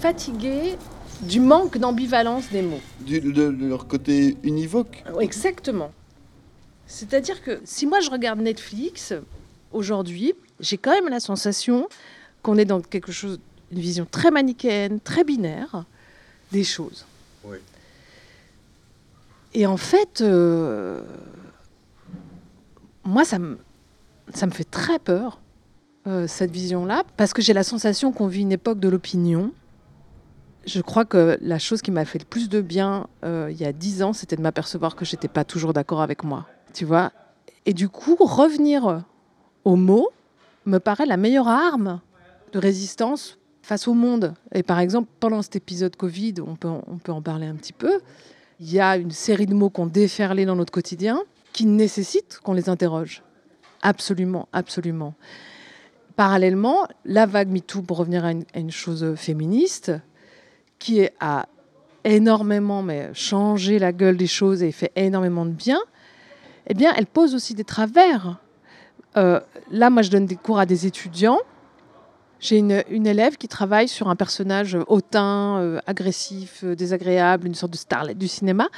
Fatiguée 0.00 0.76
du 1.22 1.40
manque 1.40 1.76
d'ambivalence 1.78 2.48
des 2.50 2.62
mots. 2.62 2.80
Du- 3.00 3.20
de, 3.20 3.50
de 3.50 3.66
leur 3.66 3.86
côté 3.86 4.36
univoque. 4.42 5.04
Exactement. 5.20 5.92
C'est-à-dire 6.86 7.42
que 7.42 7.60
si 7.64 7.86
moi 7.86 8.00
je 8.00 8.10
regarde 8.10 8.40
Netflix 8.40 9.12
aujourd'hui, 9.72 10.34
j'ai 10.58 10.78
quand 10.78 10.92
même 10.92 11.08
la 11.08 11.20
sensation 11.20 11.88
qu'on 12.42 12.56
est 12.56 12.64
dans 12.64 12.80
quelque 12.80 13.12
chose, 13.12 13.38
une 13.70 13.78
vision 13.78 14.06
très 14.10 14.30
manichéenne, 14.30 14.98
très 15.00 15.22
binaire 15.24 15.84
des 16.50 16.64
choses. 16.64 17.04
Oui. 17.44 17.58
Et 19.52 19.66
en 19.66 19.76
fait, 19.76 20.20
euh, 20.20 21.02
moi, 23.04 23.24
ça 23.24 23.38
me, 23.38 23.58
ça 24.34 24.46
me 24.46 24.52
fait 24.52 24.64
très 24.64 24.98
peur, 24.98 25.40
euh, 26.06 26.26
cette 26.26 26.50
vision-là, 26.50 27.04
parce 27.16 27.32
que 27.32 27.42
j'ai 27.42 27.52
la 27.52 27.62
sensation 27.64 28.10
qu'on 28.12 28.26
vit 28.26 28.40
une 28.40 28.52
époque 28.52 28.80
de 28.80 28.88
l'opinion. 28.88 29.52
Je 30.66 30.80
crois 30.80 31.04
que 31.04 31.38
la 31.40 31.58
chose 31.58 31.80
qui 31.80 31.90
m'a 31.90 32.04
fait 32.04 32.18
le 32.18 32.24
plus 32.24 32.48
de 32.48 32.60
bien 32.60 33.08
euh, 33.24 33.48
il 33.50 33.60
y 33.60 33.64
a 33.64 33.72
dix 33.72 34.02
ans, 34.02 34.12
c'était 34.12 34.36
de 34.36 34.42
m'apercevoir 34.42 34.94
que 34.94 35.04
j'étais 35.04 35.28
pas 35.28 35.44
toujours 35.44 35.72
d'accord 35.72 36.02
avec 36.02 36.22
moi. 36.22 36.46
Tu 36.74 36.84
vois 36.84 37.12
Et 37.66 37.72
du 37.72 37.88
coup, 37.88 38.16
revenir 38.20 39.04
aux 39.64 39.76
mots 39.76 40.10
me 40.66 40.78
paraît 40.78 41.06
la 41.06 41.16
meilleure 41.16 41.48
arme 41.48 42.00
de 42.52 42.58
résistance 42.58 43.38
face 43.62 43.88
au 43.88 43.94
monde. 43.94 44.34
Et 44.52 44.62
par 44.62 44.78
exemple, 44.80 45.08
pendant 45.20 45.42
cet 45.42 45.56
épisode 45.56 45.96
Covid, 45.96 46.34
on 46.46 46.56
peut, 46.56 46.68
on 46.68 46.98
peut 46.98 47.12
en 47.12 47.22
parler 47.22 47.46
un 47.46 47.54
petit 47.54 47.72
peu, 47.72 48.00
il 48.58 48.70
y 48.70 48.80
a 48.80 48.96
une 48.96 49.10
série 49.10 49.46
de 49.46 49.54
mots 49.54 49.70
qu'on 49.70 49.86
déferlé 49.86 50.44
dans 50.44 50.56
notre 50.56 50.72
quotidien 50.72 51.22
qui 51.52 51.66
nécessitent 51.66 52.40
qu'on 52.42 52.52
les 52.52 52.68
interroge. 52.68 53.22
Absolument, 53.82 54.48
absolument. 54.52 55.14
Parallèlement, 56.16 56.86
la 57.06 57.24
vague 57.24 57.48
MeToo, 57.48 57.82
pour 57.82 57.96
revenir 57.96 58.24
à 58.24 58.58
une 58.58 58.70
chose 58.70 59.14
féministe, 59.16 59.92
qui 60.80 61.06
a 61.20 61.46
énormément 62.02 62.82
mais, 62.82 63.10
changé 63.14 63.78
la 63.78 63.92
gueule 63.92 64.16
des 64.16 64.26
choses 64.26 64.64
et 64.64 64.72
fait 64.72 64.90
énormément 64.96 65.46
de 65.46 65.52
bien, 65.52 65.78
eh 66.66 66.74
bien, 66.74 66.92
elle 66.96 67.06
pose 67.06 67.34
aussi 67.36 67.54
des 67.54 67.64
travers. 67.64 68.38
Euh, 69.16 69.40
là, 69.70 69.90
moi, 69.90 70.02
je 70.02 70.10
donne 70.10 70.26
des 70.26 70.36
cours 70.36 70.58
à 70.58 70.66
des 70.66 70.86
étudiants. 70.86 71.38
J'ai 72.40 72.56
une, 72.56 72.82
une 72.88 73.06
élève 73.06 73.36
qui 73.36 73.48
travaille 73.48 73.86
sur 73.86 74.08
un 74.08 74.16
personnage 74.16 74.76
hautain, 74.88 75.58
euh, 75.58 75.78
agressif, 75.86 76.64
euh, 76.64 76.74
désagréable, 76.74 77.46
une 77.46 77.54
sorte 77.54 77.72
de 77.72 77.76
starlet 77.76 78.14
du 78.14 78.28
cinéma. 78.28 78.68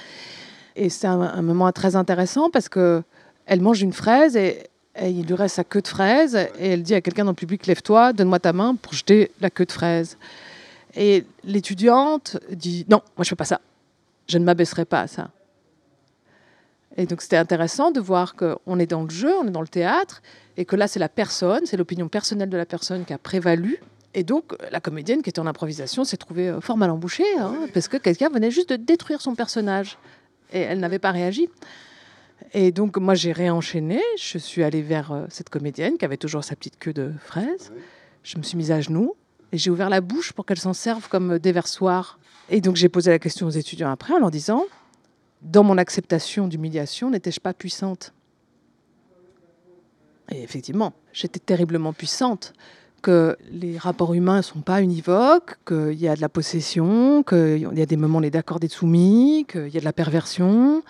Et 0.74 0.88
c'est 0.88 1.06
un, 1.06 1.20
un 1.20 1.42
moment 1.42 1.70
très 1.70 1.96
intéressant 1.96 2.50
parce 2.50 2.68
que 2.68 3.02
elle 3.46 3.60
mange 3.60 3.82
une 3.82 3.92
fraise 3.92 4.36
et, 4.36 4.64
et 4.96 5.10
il 5.10 5.26
lui 5.26 5.34
reste 5.34 5.56
sa 5.56 5.64
queue 5.64 5.82
de 5.82 5.88
fraise 5.88 6.34
et 6.58 6.68
elle 6.70 6.82
dit 6.82 6.94
à 6.94 7.00
quelqu'un 7.00 7.24
dans 7.24 7.32
le 7.32 7.36
public 7.36 7.66
lève-toi, 7.66 8.12
donne-moi 8.12 8.38
ta 8.38 8.52
main 8.52 8.74
pour 8.74 8.94
jeter 8.94 9.30
la 9.40 9.50
queue 9.50 9.66
de 9.66 9.72
fraise. 9.72 10.16
Et 10.94 11.24
l'étudiante 11.44 12.38
dit 12.50 12.84
non, 12.88 13.02
moi 13.16 13.24
je 13.24 13.28
fais 13.28 13.36
pas 13.36 13.44
ça. 13.44 13.60
Je 14.28 14.38
ne 14.38 14.44
m'abaisserai 14.44 14.84
pas 14.84 15.00
à 15.00 15.06
ça. 15.06 15.30
Et 16.96 17.06
donc 17.06 17.22
c'était 17.22 17.36
intéressant 17.36 17.90
de 17.90 18.00
voir 18.00 18.34
qu'on 18.34 18.78
est 18.78 18.86
dans 18.86 19.02
le 19.02 19.10
jeu, 19.10 19.32
on 19.38 19.46
est 19.46 19.50
dans 19.52 19.62
le 19.62 19.68
théâtre, 19.68 20.22
et 20.56 20.64
que 20.64 20.76
là 20.76 20.88
c'est 20.88 21.00
la 21.00 21.08
personne, 21.08 21.64
c'est 21.64 21.76
l'opinion 21.76 22.08
personnelle 22.08 22.50
de 22.50 22.56
la 22.56 22.66
personne 22.66 23.04
qui 23.04 23.12
a 23.12 23.18
prévalu. 23.18 23.80
Et 24.14 24.24
donc 24.24 24.54
la 24.70 24.80
comédienne 24.80 25.22
qui 25.22 25.30
était 25.30 25.40
en 25.40 25.46
improvisation 25.46 26.04
s'est 26.04 26.18
trouvée 26.18 26.50
euh, 26.50 26.60
fort 26.60 26.76
mal 26.76 26.90
embouchée, 26.90 27.24
hein, 27.38 27.66
parce 27.72 27.88
que 27.88 27.96
quelqu'un 27.96 28.28
venait 28.28 28.50
juste 28.50 28.68
de 28.68 28.76
détruire 28.76 29.22
son 29.22 29.34
personnage. 29.34 29.96
Et 30.52 30.60
elle 30.60 30.80
n'avait 30.80 30.98
pas 30.98 31.12
réagi. 31.12 31.48
Et 32.52 32.72
donc 32.72 32.98
moi 32.98 33.14
j'ai 33.14 33.32
réenchaîné, 33.32 34.02
je 34.18 34.36
suis 34.36 34.62
allée 34.62 34.82
vers 34.82 35.12
euh, 35.12 35.24
cette 35.30 35.48
comédienne 35.48 35.96
qui 35.96 36.04
avait 36.04 36.18
toujours 36.18 36.44
sa 36.44 36.56
petite 36.56 36.78
queue 36.78 36.92
de 36.92 37.12
fraise. 37.24 37.72
Je 38.22 38.36
me 38.36 38.42
suis 38.42 38.58
mise 38.58 38.70
à 38.70 38.82
genoux 38.82 39.16
et 39.52 39.58
j'ai 39.58 39.70
ouvert 39.70 39.90
la 39.90 40.00
bouche 40.00 40.32
pour 40.32 40.46
qu'elle 40.46 40.58
s'en 40.58 40.72
serve 40.72 41.08
comme 41.08 41.38
déversoir. 41.38 42.18
Et 42.50 42.60
donc 42.60 42.76
j'ai 42.76 42.88
posé 42.88 43.10
la 43.10 43.18
question 43.18 43.46
aux 43.46 43.50
étudiants 43.50 43.90
après 43.90 44.14
en 44.14 44.18
leur 44.18 44.30
disant 44.30 44.64
dans 45.42 45.64
mon 45.64 45.76
acceptation 45.76 46.48
d'humiliation, 46.48 47.10
n'étais-je 47.10 47.40
pas 47.40 47.52
puissante? 47.52 48.12
Et 50.30 50.42
effectivement, 50.42 50.92
j'étais 51.12 51.40
terriblement 51.40 51.92
puissante, 51.92 52.54
que 53.02 53.36
les 53.50 53.76
rapports 53.76 54.14
humains 54.14 54.38
ne 54.38 54.42
sont 54.42 54.60
pas 54.60 54.80
univoques, 54.80 55.56
qu'il 55.66 55.94
y 55.94 56.06
a 56.06 56.14
de 56.14 56.20
la 56.20 56.28
possession, 56.28 57.24
qu'il 57.24 57.68
y 57.74 57.82
a 57.82 57.86
des 57.86 57.96
moments 57.96 58.22
est 58.22 58.30
d'accord 58.30 58.60
d'être 58.60 58.72
soumis, 58.72 59.44
qu'il 59.50 59.68
y 59.68 59.76
a 59.76 59.80
de 59.80 59.84
la 59.84 59.92
perversion, 59.92 60.82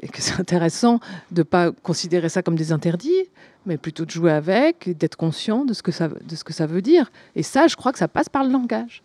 et 0.00 0.08
que 0.08 0.22
c'est 0.22 0.40
intéressant 0.40 0.98
de 1.30 1.40
ne 1.40 1.44
pas 1.44 1.70
considérer 1.70 2.30
ça 2.30 2.42
comme 2.42 2.56
des 2.56 2.72
interdits, 2.72 3.28
mais 3.66 3.76
plutôt 3.76 4.04
de 4.04 4.10
jouer 4.10 4.32
avec, 4.32 4.96
d'être 4.96 5.16
conscient 5.16 5.64
de 5.64 5.72
ce, 5.74 5.82
que 5.82 5.92
ça, 5.92 6.08
de 6.08 6.34
ce 6.36 6.44
que 6.44 6.52
ça 6.52 6.66
veut 6.66 6.82
dire. 6.82 7.10
Et 7.36 7.42
ça, 7.42 7.66
je 7.66 7.76
crois 7.76 7.92
que 7.92 7.98
ça 7.98 8.08
passe 8.08 8.28
par 8.28 8.44
le 8.44 8.50
langage. 8.50 9.02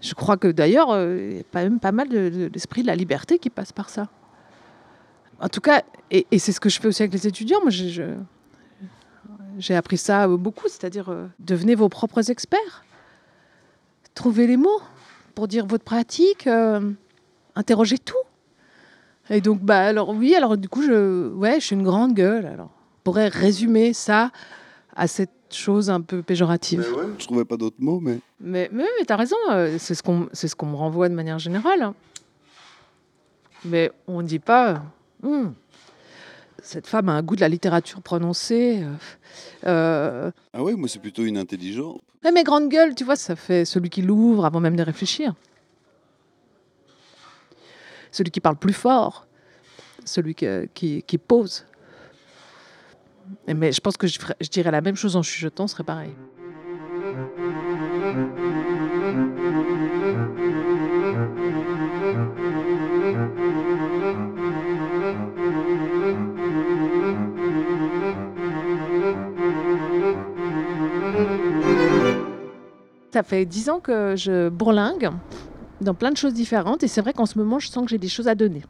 Je 0.00 0.14
crois 0.14 0.36
que 0.36 0.48
d'ailleurs, 0.48 0.90
euh, 0.90 1.28
il 1.30 1.36
y 1.38 1.40
a 1.40 1.44
pas- 1.44 1.62
même 1.62 1.80
pas 1.80 1.92
mal 1.92 2.08
de, 2.08 2.28
de 2.28 2.48
de 2.48 2.86
la 2.86 2.94
liberté 2.96 3.38
qui 3.38 3.50
passe 3.50 3.72
par 3.72 3.90
ça. 3.90 4.08
En 5.40 5.48
tout 5.48 5.60
cas, 5.60 5.82
et, 6.10 6.26
c'est 6.38 6.52
ce 6.52 6.60
que 6.60 6.68
je 6.68 6.80
fais 6.80 6.88
aussi 6.88 7.02
avec 7.02 7.12
les 7.12 7.26
étudiants. 7.26 7.60
Moi, 7.62 7.70
j'ai- 7.70 8.14
appris 9.74 9.96
ça 9.98 10.26
beaucoup, 10.28 10.68
c'est-à-dire 10.68 11.08
euh, 11.10 11.26
devenez 11.38 11.74
vos 11.74 11.88
propres 11.88 12.30
experts. 12.30 12.84
Trouvez 14.14 14.46
les 14.46 14.56
mots 14.56 14.80
pour 15.34 15.46
dire 15.48 15.66
votre 15.66 15.84
pratique, 15.84 16.46
euh, 16.46 16.92
interrogez 17.54 17.98
tout. 17.98 18.14
Et 19.30 19.40
donc, 19.40 19.60
bah, 19.60 19.80
alors 19.80 20.10
oui, 20.10 20.34
alors 20.34 20.56
du 20.56 20.68
coup, 20.68 20.82
je, 20.82 21.28
ouais, 21.34 21.60
je 21.60 21.66
suis 21.66 21.76
une 21.76 21.82
grande 21.84 22.14
gueule. 22.14 22.46
Alors, 22.46 22.70
pourrait 23.08 23.28
résumer 23.28 23.94
ça 23.94 24.30
à 24.94 25.06
cette 25.06 25.30
chose 25.50 25.88
un 25.88 26.02
peu 26.02 26.22
péjorative. 26.22 26.80
Mais 26.80 26.98
ouais, 26.98 27.06
je 27.18 27.24
trouvais 27.24 27.46
pas 27.46 27.56
d'autres 27.56 27.80
mots, 27.80 28.00
mais. 28.00 28.18
Mais, 28.38 28.68
mais, 28.70 28.84
mais 28.98 29.04
tu 29.06 29.12
as 29.12 29.16
raison, 29.16 29.36
euh, 29.50 29.76
c'est 29.78 29.94
ce 29.94 30.02
qu'on 30.02 30.28
c'est 30.34 30.46
ce 30.46 30.54
qu'on 30.54 30.66
me 30.66 30.76
renvoie 30.76 31.08
de 31.08 31.14
manière 31.14 31.38
générale. 31.38 31.80
hein. 31.82 31.94
Mais 33.64 33.90
on 34.06 34.20
ne 34.20 34.26
dit 34.26 34.38
pas, 34.40 34.70
euh, 34.72 34.76
Hum, 35.22 35.54
cette 36.62 36.86
femme 36.86 37.08
a 37.08 37.12
un 37.12 37.22
goût 37.22 37.34
de 37.34 37.40
la 37.40 37.48
littérature 37.48 38.02
prononcé. 38.02 38.84
euh, 39.66 40.30
Ah 40.52 40.62
ouais, 40.62 40.74
moi 40.74 40.86
c'est 40.86 40.98
plutôt 41.00 41.24
une 41.24 41.38
intelligente. 41.38 42.00
Ouais, 42.22 42.30
mais 42.30 42.44
grande 42.44 42.68
gueule, 42.68 42.94
tu 42.94 43.04
vois, 43.04 43.16
ça 43.16 43.36
fait 43.36 43.64
celui 43.64 43.88
qui 43.88 44.02
l'ouvre 44.02 44.44
avant 44.44 44.60
même 44.60 44.76
de 44.76 44.82
réfléchir. 44.82 45.34
Celui 48.12 48.30
qui 48.30 48.40
parle 48.40 48.56
plus 48.56 48.72
fort, 48.74 49.26
celui 50.04 50.34
qui 50.34 51.18
pose. 51.26 51.64
Mais 53.46 53.72
je 53.72 53.80
pense 53.80 53.96
que 53.96 54.06
je, 54.06 54.18
dirais 54.50 54.70
la 54.70 54.80
même 54.80 54.96
chose 54.96 55.16
en 55.16 55.22
chuchotant, 55.22 55.66
ce 55.66 55.74
serait 55.74 55.84
pareil. 55.84 56.10
Ça 73.10 73.22
fait 73.22 73.44
dix 73.46 73.68
ans 73.70 73.80
que 73.80 74.14
je 74.16 74.48
bourlingue 74.48 75.10
dans 75.80 75.94
plein 75.94 76.10
de 76.10 76.16
choses 76.16 76.34
différentes 76.34 76.82
et 76.82 76.88
c'est 76.88 77.00
vrai 77.00 77.12
qu'en 77.12 77.26
ce 77.26 77.38
moment, 77.38 77.58
je 77.58 77.68
sens 77.68 77.84
que 77.84 77.90
j'ai 77.90 77.98
des 77.98 78.08
choses 78.08 78.28
à 78.28 78.34
donner. 78.34 78.62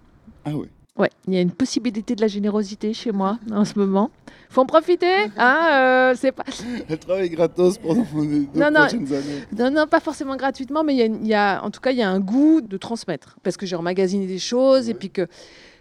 Ah 0.44 0.52
ouais. 0.54 0.68
Ouais, 0.98 1.10
il 1.28 1.34
y 1.34 1.36
a 1.36 1.40
une 1.40 1.52
possibilité 1.52 2.16
de 2.16 2.20
la 2.20 2.26
générosité 2.26 2.92
chez 2.92 3.12
moi 3.12 3.38
en 3.52 3.64
ce 3.64 3.78
moment. 3.78 4.10
Faut 4.50 4.62
en 4.62 4.66
profiter, 4.66 5.06
hein 5.36 5.68
euh, 5.72 6.14
C'est 6.16 6.32
pas 6.32 6.42
Elle 6.88 6.98
travaille 6.98 7.30
gratos 7.30 7.78
pendant 7.78 8.04
les 8.22 8.40
Non, 8.54 8.70
non. 8.72 8.80
prochaines 8.80 9.12
années. 9.12 9.42
non, 9.56 9.70
non, 9.70 9.86
pas 9.86 10.00
forcément 10.00 10.34
gratuitement, 10.36 10.82
mais 10.82 10.94
il 10.94 10.98
y 10.98 11.02
a, 11.02 11.06
une- 11.06 11.20
il 11.24 11.28
y 11.28 11.34
a- 11.34 11.62
en 11.62 11.70
tout 11.70 11.80
cas, 11.80 11.92
il 11.92 11.98
y 11.98 12.02
a 12.02 12.10
un 12.10 12.18
goût 12.18 12.60
de 12.60 12.76
transmettre 12.76 13.36
parce 13.44 13.56
que 13.56 13.64
j'ai 13.66 13.76
emmagasiné 13.76 14.26
des 14.26 14.38
choses 14.40 14.88
et 14.88 14.94
puis 14.94 15.10
que 15.10 15.28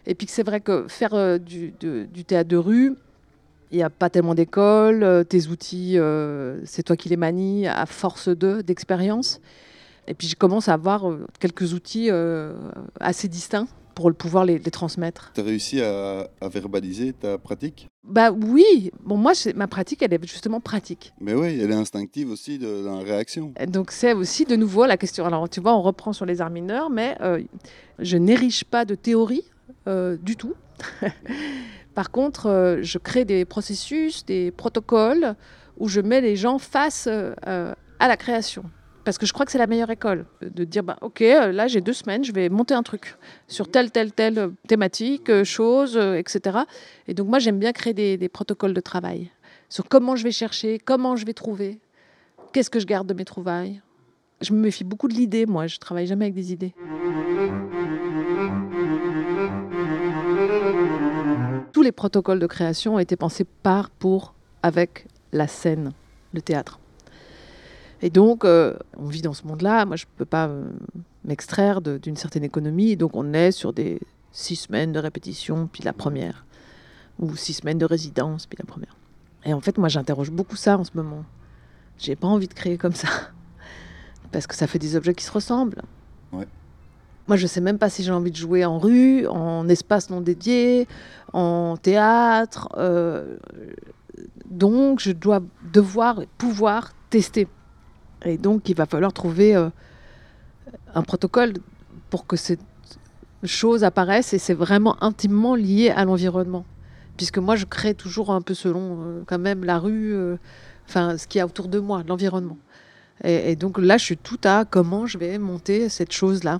et 0.05 0.13
puis 0.15 0.27
que 0.27 0.31
c'est 0.33 0.43
vrai 0.43 0.61
que 0.61 0.85
faire 0.87 1.13
euh, 1.15 1.37
du, 1.37 1.73
de- 1.79 2.03
du 2.13 2.23
théâtre 2.23 2.49
de 2.49 2.57
rue, 2.57 2.93
il 3.71 3.77
n'y 3.77 3.83
a 3.83 3.89
pas 3.89 4.09
tellement 4.09 4.35
d'école, 4.35 5.01
euh, 5.03 5.23
tes 5.23 5.47
outils, 5.47 5.97
euh, 5.97 6.59
c'est 6.63 6.83
toi 6.83 6.95
qui 6.95 7.09
les 7.09 7.17
manies 7.17 7.67
à 7.67 7.85
force 7.87 8.29
de 8.29 8.61
d'expérience. 8.61 9.41
Et 10.07 10.13
puis 10.13 10.27
je 10.27 10.35
commence 10.35 10.69
à 10.69 10.73
avoir 10.73 11.05
quelques 11.39 11.73
outils 11.73 12.09
assez 12.99 13.27
distincts 13.27 13.67
pour 13.97 14.13
pouvoir 14.13 14.45
les, 14.45 14.59
les 14.59 14.69
transmettre. 14.69 15.31
Tu 15.33 15.41
as 15.41 15.43
réussi 15.43 15.81
à, 15.81 16.29
à 16.39 16.49
verbaliser 16.49 17.13
ta 17.13 17.39
pratique? 17.39 17.87
Bah 18.03 18.29
oui, 18.31 18.91
bon 19.03 19.17
moi 19.17 19.33
ma 19.55 19.65
pratique 19.65 20.03
elle 20.03 20.13
est 20.13 20.23
justement 20.27 20.59
pratique. 20.59 21.13
Mais 21.19 21.33
oui, 21.33 21.59
elle 21.59 21.71
est 21.71 21.81
instinctive 21.85 22.29
aussi 22.29 22.59
de, 22.59 22.83
dans 22.83 22.99
la 22.99 23.03
réaction. 23.03 23.53
Donc 23.67 23.89
c'est 23.89 24.13
aussi 24.13 24.45
de 24.45 24.55
nouveau 24.55 24.85
la 24.85 24.97
question. 24.97 25.25
Alors 25.25 25.49
tu 25.49 25.61
vois, 25.61 25.75
on 25.75 25.81
reprend 25.81 26.13
sur 26.13 26.27
les 26.27 26.41
arts 26.41 26.51
mineurs, 26.51 26.91
mais 26.91 27.17
euh, 27.21 27.41
je 27.97 28.17
n'érige 28.17 28.65
pas 28.65 28.85
de 28.85 28.93
théorie 28.93 29.45
euh, 29.87 30.15
du 30.15 30.35
tout. 30.35 30.53
Par 31.95 32.11
contre, 32.11 32.45
euh, 32.45 32.77
je 32.83 32.99
crée 32.99 33.25
des 33.25 33.45
processus, 33.45 34.23
des 34.27 34.51
protocoles 34.51 35.35
où 35.79 35.87
je 35.87 36.01
mets 36.01 36.21
les 36.21 36.35
gens 36.35 36.59
face 36.59 37.07
à 37.07 38.07
la 38.07 38.17
création. 38.17 38.63
Parce 39.07 39.17
que 39.17 39.25
je 39.25 39.31
crois 39.31 39.45
que 39.45 39.53
c'est 39.53 39.57
la 39.57 39.67
meilleure 39.67 39.89
école. 39.89 40.25
De 40.41 40.65
dire, 40.65 40.83
bah, 40.83 40.97
OK, 40.99 41.21
là 41.21 41.67
j'ai 41.69 41.79
deux 41.79 41.93
semaines, 41.93 42.25
je 42.25 42.33
vais 42.33 42.49
monter 42.49 42.73
un 42.73 42.83
truc 42.83 43.15
sur 43.47 43.71
telle, 43.71 43.89
telle, 43.89 44.11
telle 44.11 44.51
thématique, 44.67 45.29
euh, 45.29 45.45
chose, 45.45 45.95
euh, 45.95 46.15
etc. 46.15 46.57
Et 47.07 47.13
donc 47.13 47.29
moi 47.29 47.39
j'aime 47.39 47.57
bien 47.57 47.71
créer 47.71 47.93
des, 47.93 48.17
des 48.17 48.27
protocoles 48.27 48.73
de 48.73 48.81
travail 48.81 49.31
sur 49.69 49.87
comment 49.87 50.17
je 50.17 50.25
vais 50.25 50.33
chercher, 50.33 50.77
comment 50.77 51.15
je 51.15 51.25
vais 51.25 51.31
trouver, 51.31 51.79
qu'est-ce 52.51 52.69
que 52.69 52.81
je 52.81 52.85
garde 52.85 53.07
de 53.07 53.13
mes 53.13 53.23
trouvailles. 53.23 53.81
Je 54.41 54.51
me 54.51 54.59
méfie 54.59 54.83
beaucoup 54.83 55.07
de 55.07 55.13
l'idée, 55.13 55.45
moi, 55.45 55.67
je 55.67 55.77
travaille 55.77 56.05
jamais 56.05 56.25
avec 56.25 56.35
des 56.35 56.51
idées. 56.51 56.73
Tous 61.71 61.81
les 61.81 61.93
protocoles 61.93 62.39
de 62.39 62.47
création 62.47 62.95
ont 62.95 62.99
été 62.99 63.15
pensés 63.15 63.45
par, 63.45 63.89
pour, 63.89 64.33
avec 64.63 65.07
la 65.31 65.47
scène, 65.47 65.93
le 66.33 66.41
théâtre. 66.41 66.81
Et 68.01 68.09
donc, 68.09 68.45
euh, 68.45 68.75
on 68.97 69.07
vit 69.07 69.21
dans 69.21 69.33
ce 69.33 69.45
monde-là. 69.47 69.85
Moi, 69.85 69.95
je 69.95 70.05
ne 70.05 70.17
peux 70.17 70.25
pas 70.25 70.47
euh, 70.47 70.65
m'extraire 71.25 71.81
d'une 71.81 72.15
certaine 72.15 72.43
économie. 72.43 72.95
Donc, 72.95 73.15
on 73.15 73.33
est 73.33 73.51
sur 73.51 73.73
des 73.73 73.99
six 74.31 74.55
semaines 74.55 74.91
de 74.91 74.99
répétition, 74.99 75.67
puis 75.71 75.83
la 75.83 75.93
première. 75.93 76.45
Ou 77.19 77.35
six 77.35 77.53
semaines 77.53 77.79
de 77.79 77.85
résidence, 77.85 78.45
puis 78.45 78.57
la 78.59 78.65
première. 78.65 78.95
Et 79.45 79.53
en 79.53 79.61
fait, 79.61 79.77
moi, 79.77 79.89
j'interroge 79.89 80.29
beaucoup 80.29 80.55
ça 80.55 80.77
en 80.77 80.83
ce 80.83 80.91
moment. 80.93 81.23
J'ai 81.97 82.15
pas 82.15 82.27
envie 82.27 82.47
de 82.47 82.53
créer 82.53 82.77
comme 82.77 82.93
ça. 82.93 83.07
Parce 84.31 84.45
que 84.45 84.55
ça 84.55 84.67
fait 84.67 84.79
des 84.79 84.95
objets 84.95 85.15
qui 85.15 85.23
se 85.25 85.31
ressemblent. 85.31 85.81
Ouais. 86.31 86.47
Moi, 87.27 87.35
je 87.37 87.47
sais 87.47 87.61
même 87.61 87.79
pas 87.79 87.89
si 87.89 88.03
j'ai 88.03 88.11
envie 88.11 88.31
de 88.31 88.35
jouer 88.35 88.63
en 88.63 88.77
rue, 88.77 89.25
en 89.27 89.67
espace 89.67 90.09
non 90.09 90.21
dédié, 90.21 90.87
en 91.33 91.75
théâtre. 91.77 92.69
euh, 92.77 93.37
donc, 94.49 94.99
je 94.99 95.11
dois 95.11 95.41
devoir 95.71 96.21
pouvoir 96.37 96.93
tester. 97.09 97.47
Et 98.27 98.37
donc, 98.37 98.69
il 98.69 98.75
va 98.75 98.85
falloir 98.85 99.13
trouver 99.13 99.55
euh, 99.55 99.69
un 100.93 101.03
protocole 101.03 101.53
pour 102.09 102.27
que 102.27 102.35
cette 102.35 102.61
chose 103.43 103.83
apparaisse 103.83 104.33
et 104.33 104.39
c'est 104.39 104.53
vraiment 104.53 105.01
intimement 105.03 105.55
lié 105.55 105.89
à 105.89 106.05
l'environnement. 106.05 106.65
Puisque 107.15 107.37
moi, 107.37 107.55
je 107.55 107.65
crée 107.65 107.93
toujours 107.93 108.31
un 108.31 108.41
peu 108.41 108.53
selon 108.53 109.01
euh, 109.01 109.23
quand 109.25 109.39
même 109.39 109.63
la 109.63 109.79
rue, 109.79 110.13
euh, 110.13 110.37
enfin 110.87 111.17
ce 111.17 111.27
qu'il 111.27 111.39
y 111.39 111.41
a 111.41 111.45
autour 111.45 111.67
de 111.67 111.79
moi, 111.79 112.03
l'environnement. 112.07 112.57
Et, 113.23 113.51
et 113.51 113.55
donc 113.55 113.77
là, 113.77 113.97
je 113.97 114.05
suis 114.05 114.17
tout 114.17 114.39
à 114.43 114.65
comment 114.65 115.05
je 115.05 115.17
vais 115.17 115.37
monter 115.37 115.89
cette 115.89 116.11
chose-là 116.11 116.59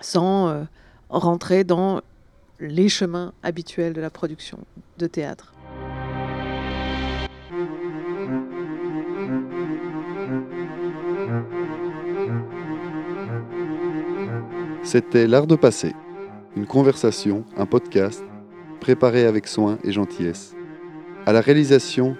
sans 0.00 0.66
rentrer 1.08 1.64
dans 1.64 2.02
les 2.60 2.88
chemins 2.88 3.32
habituels 3.42 3.94
de 3.94 4.00
la 4.00 4.10
production 4.10 4.58
de 4.98 5.06
théâtre. 5.06 5.52
C'était 14.90 15.26
L'Art 15.26 15.46
de 15.46 15.54
passer, 15.54 15.94
une 16.56 16.64
conversation, 16.64 17.44
un 17.58 17.66
podcast, 17.66 18.24
préparé 18.80 19.26
avec 19.26 19.46
soin 19.46 19.76
et 19.84 19.92
gentillesse. 19.92 20.56
À 21.26 21.34
la 21.34 21.42
réalisation, 21.42 22.16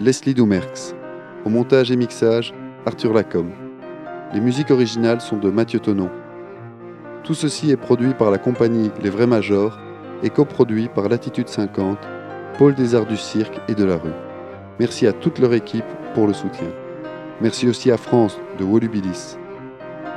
Leslie 0.00 0.34
Doumerx. 0.34 0.96
Au 1.44 1.48
montage 1.48 1.92
et 1.92 1.96
mixage, 1.96 2.52
Arthur 2.86 3.12
Lacombe. 3.12 3.52
Les 4.34 4.40
musiques 4.40 4.72
originales 4.72 5.20
sont 5.20 5.36
de 5.36 5.48
Mathieu 5.48 5.78
Tonon. 5.78 6.10
Tout 7.22 7.34
ceci 7.34 7.70
est 7.70 7.76
produit 7.76 8.14
par 8.14 8.32
la 8.32 8.38
compagnie 8.38 8.90
Les 9.00 9.10
Vrais 9.10 9.28
Majors 9.28 9.78
et 10.24 10.30
coproduit 10.30 10.88
par 10.88 11.08
Latitude 11.08 11.48
50, 11.48 11.98
Pôle 12.58 12.74
des 12.74 12.96
Arts 12.96 13.06
du 13.06 13.16
Cirque 13.16 13.60
et 13.68 13.76
de 13.76 13.84
la 13.84 13.96
Rue. 13.96 14.10
Merci 14.80 15.06
à 15.06 15.12
toute 15.12 15.38
leur 15.38 15.54
équipe 15.54 15.84
pour 16.14 16.26
le 16.26 16.32
soutien. 16.32 16.66
Merci 17.40 17.68
aussi 17.68 17.92
à 17.92 17.96
France 17.96 18.40
de 18.58 18.64
Wolubilis. 18.64 19.36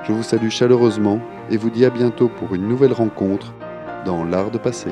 Je 0.04 0.14
vous 0.14 0.24
salue 0.24 0.50
chaleureusement 0.50 1.22
et 1.52 1.58
vous 1.58 1.70
dis 1.70 1.84
à 1.84 1.90
bientôt 1.90 2.30
pour 2.30 2.56
une 2.56 2.66
nouvelle 2.66 2.94
rencontre 2.94 3.54
dans 4.06 4.24
l'art 4.24 4.52
de 4.52 4.58
passer. 4.58 4.92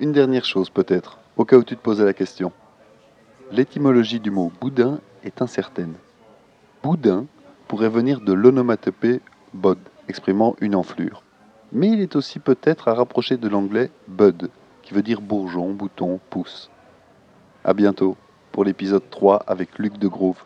Une 0.00 0.12
dernière 0.12 0.44
chose 0.44 0.70
peut-être, 0.70 1.18
au 1.38 1.44
cas 1.44 1.56
où 1.56 1.62
tu 1.62 1.76
te 1.76 1.80
posais 1.80 2.04
la 2.04 2.12
question. 2.12 2.52
L'étymologie 3.52 4.18
du 4.18 4.30
mot 4.30 4.52
boudin 4.60 5.00
est 5.22 5.40
incertaine. 5.40 5.94
Boudin 6.82 7.26
pourrait 7.68 7.88
venir 7.88 8.20
de 8.20 8.32
l'onomatopée 8.32 9.20
bod, 9.54 9.78
exprimant 10.08 10.56
une 10.60 10.74
enflure. 10.74 11.22
Mais 11.72 11.88
il 11.88 12.00
est 12.00 12.16
aussi 12.16 12.40
peut-être 12.40 12.88
à 12.88 12.94
rapprocher 12.94 13.36
de 13.36 13.48
l'anglais 13.48 13.90
bud, 14.08 14.50
qui 14.82 14.94
veut 14.94 15.02
dire 15.02 15.20
bourgeon, 15.20 15.72
bouton, 15.72 16.18
pouce. 16.28 16.70
A 17.64 17.72
bientôt 17.72 18.16
pour 18.50 18.64
l'épisode 18.64 19.08
3 19.08 19.44
avec 19.46 19.78
Luc 19.78 19.96
de 19.96 20.08
Groove. 20.08 20.42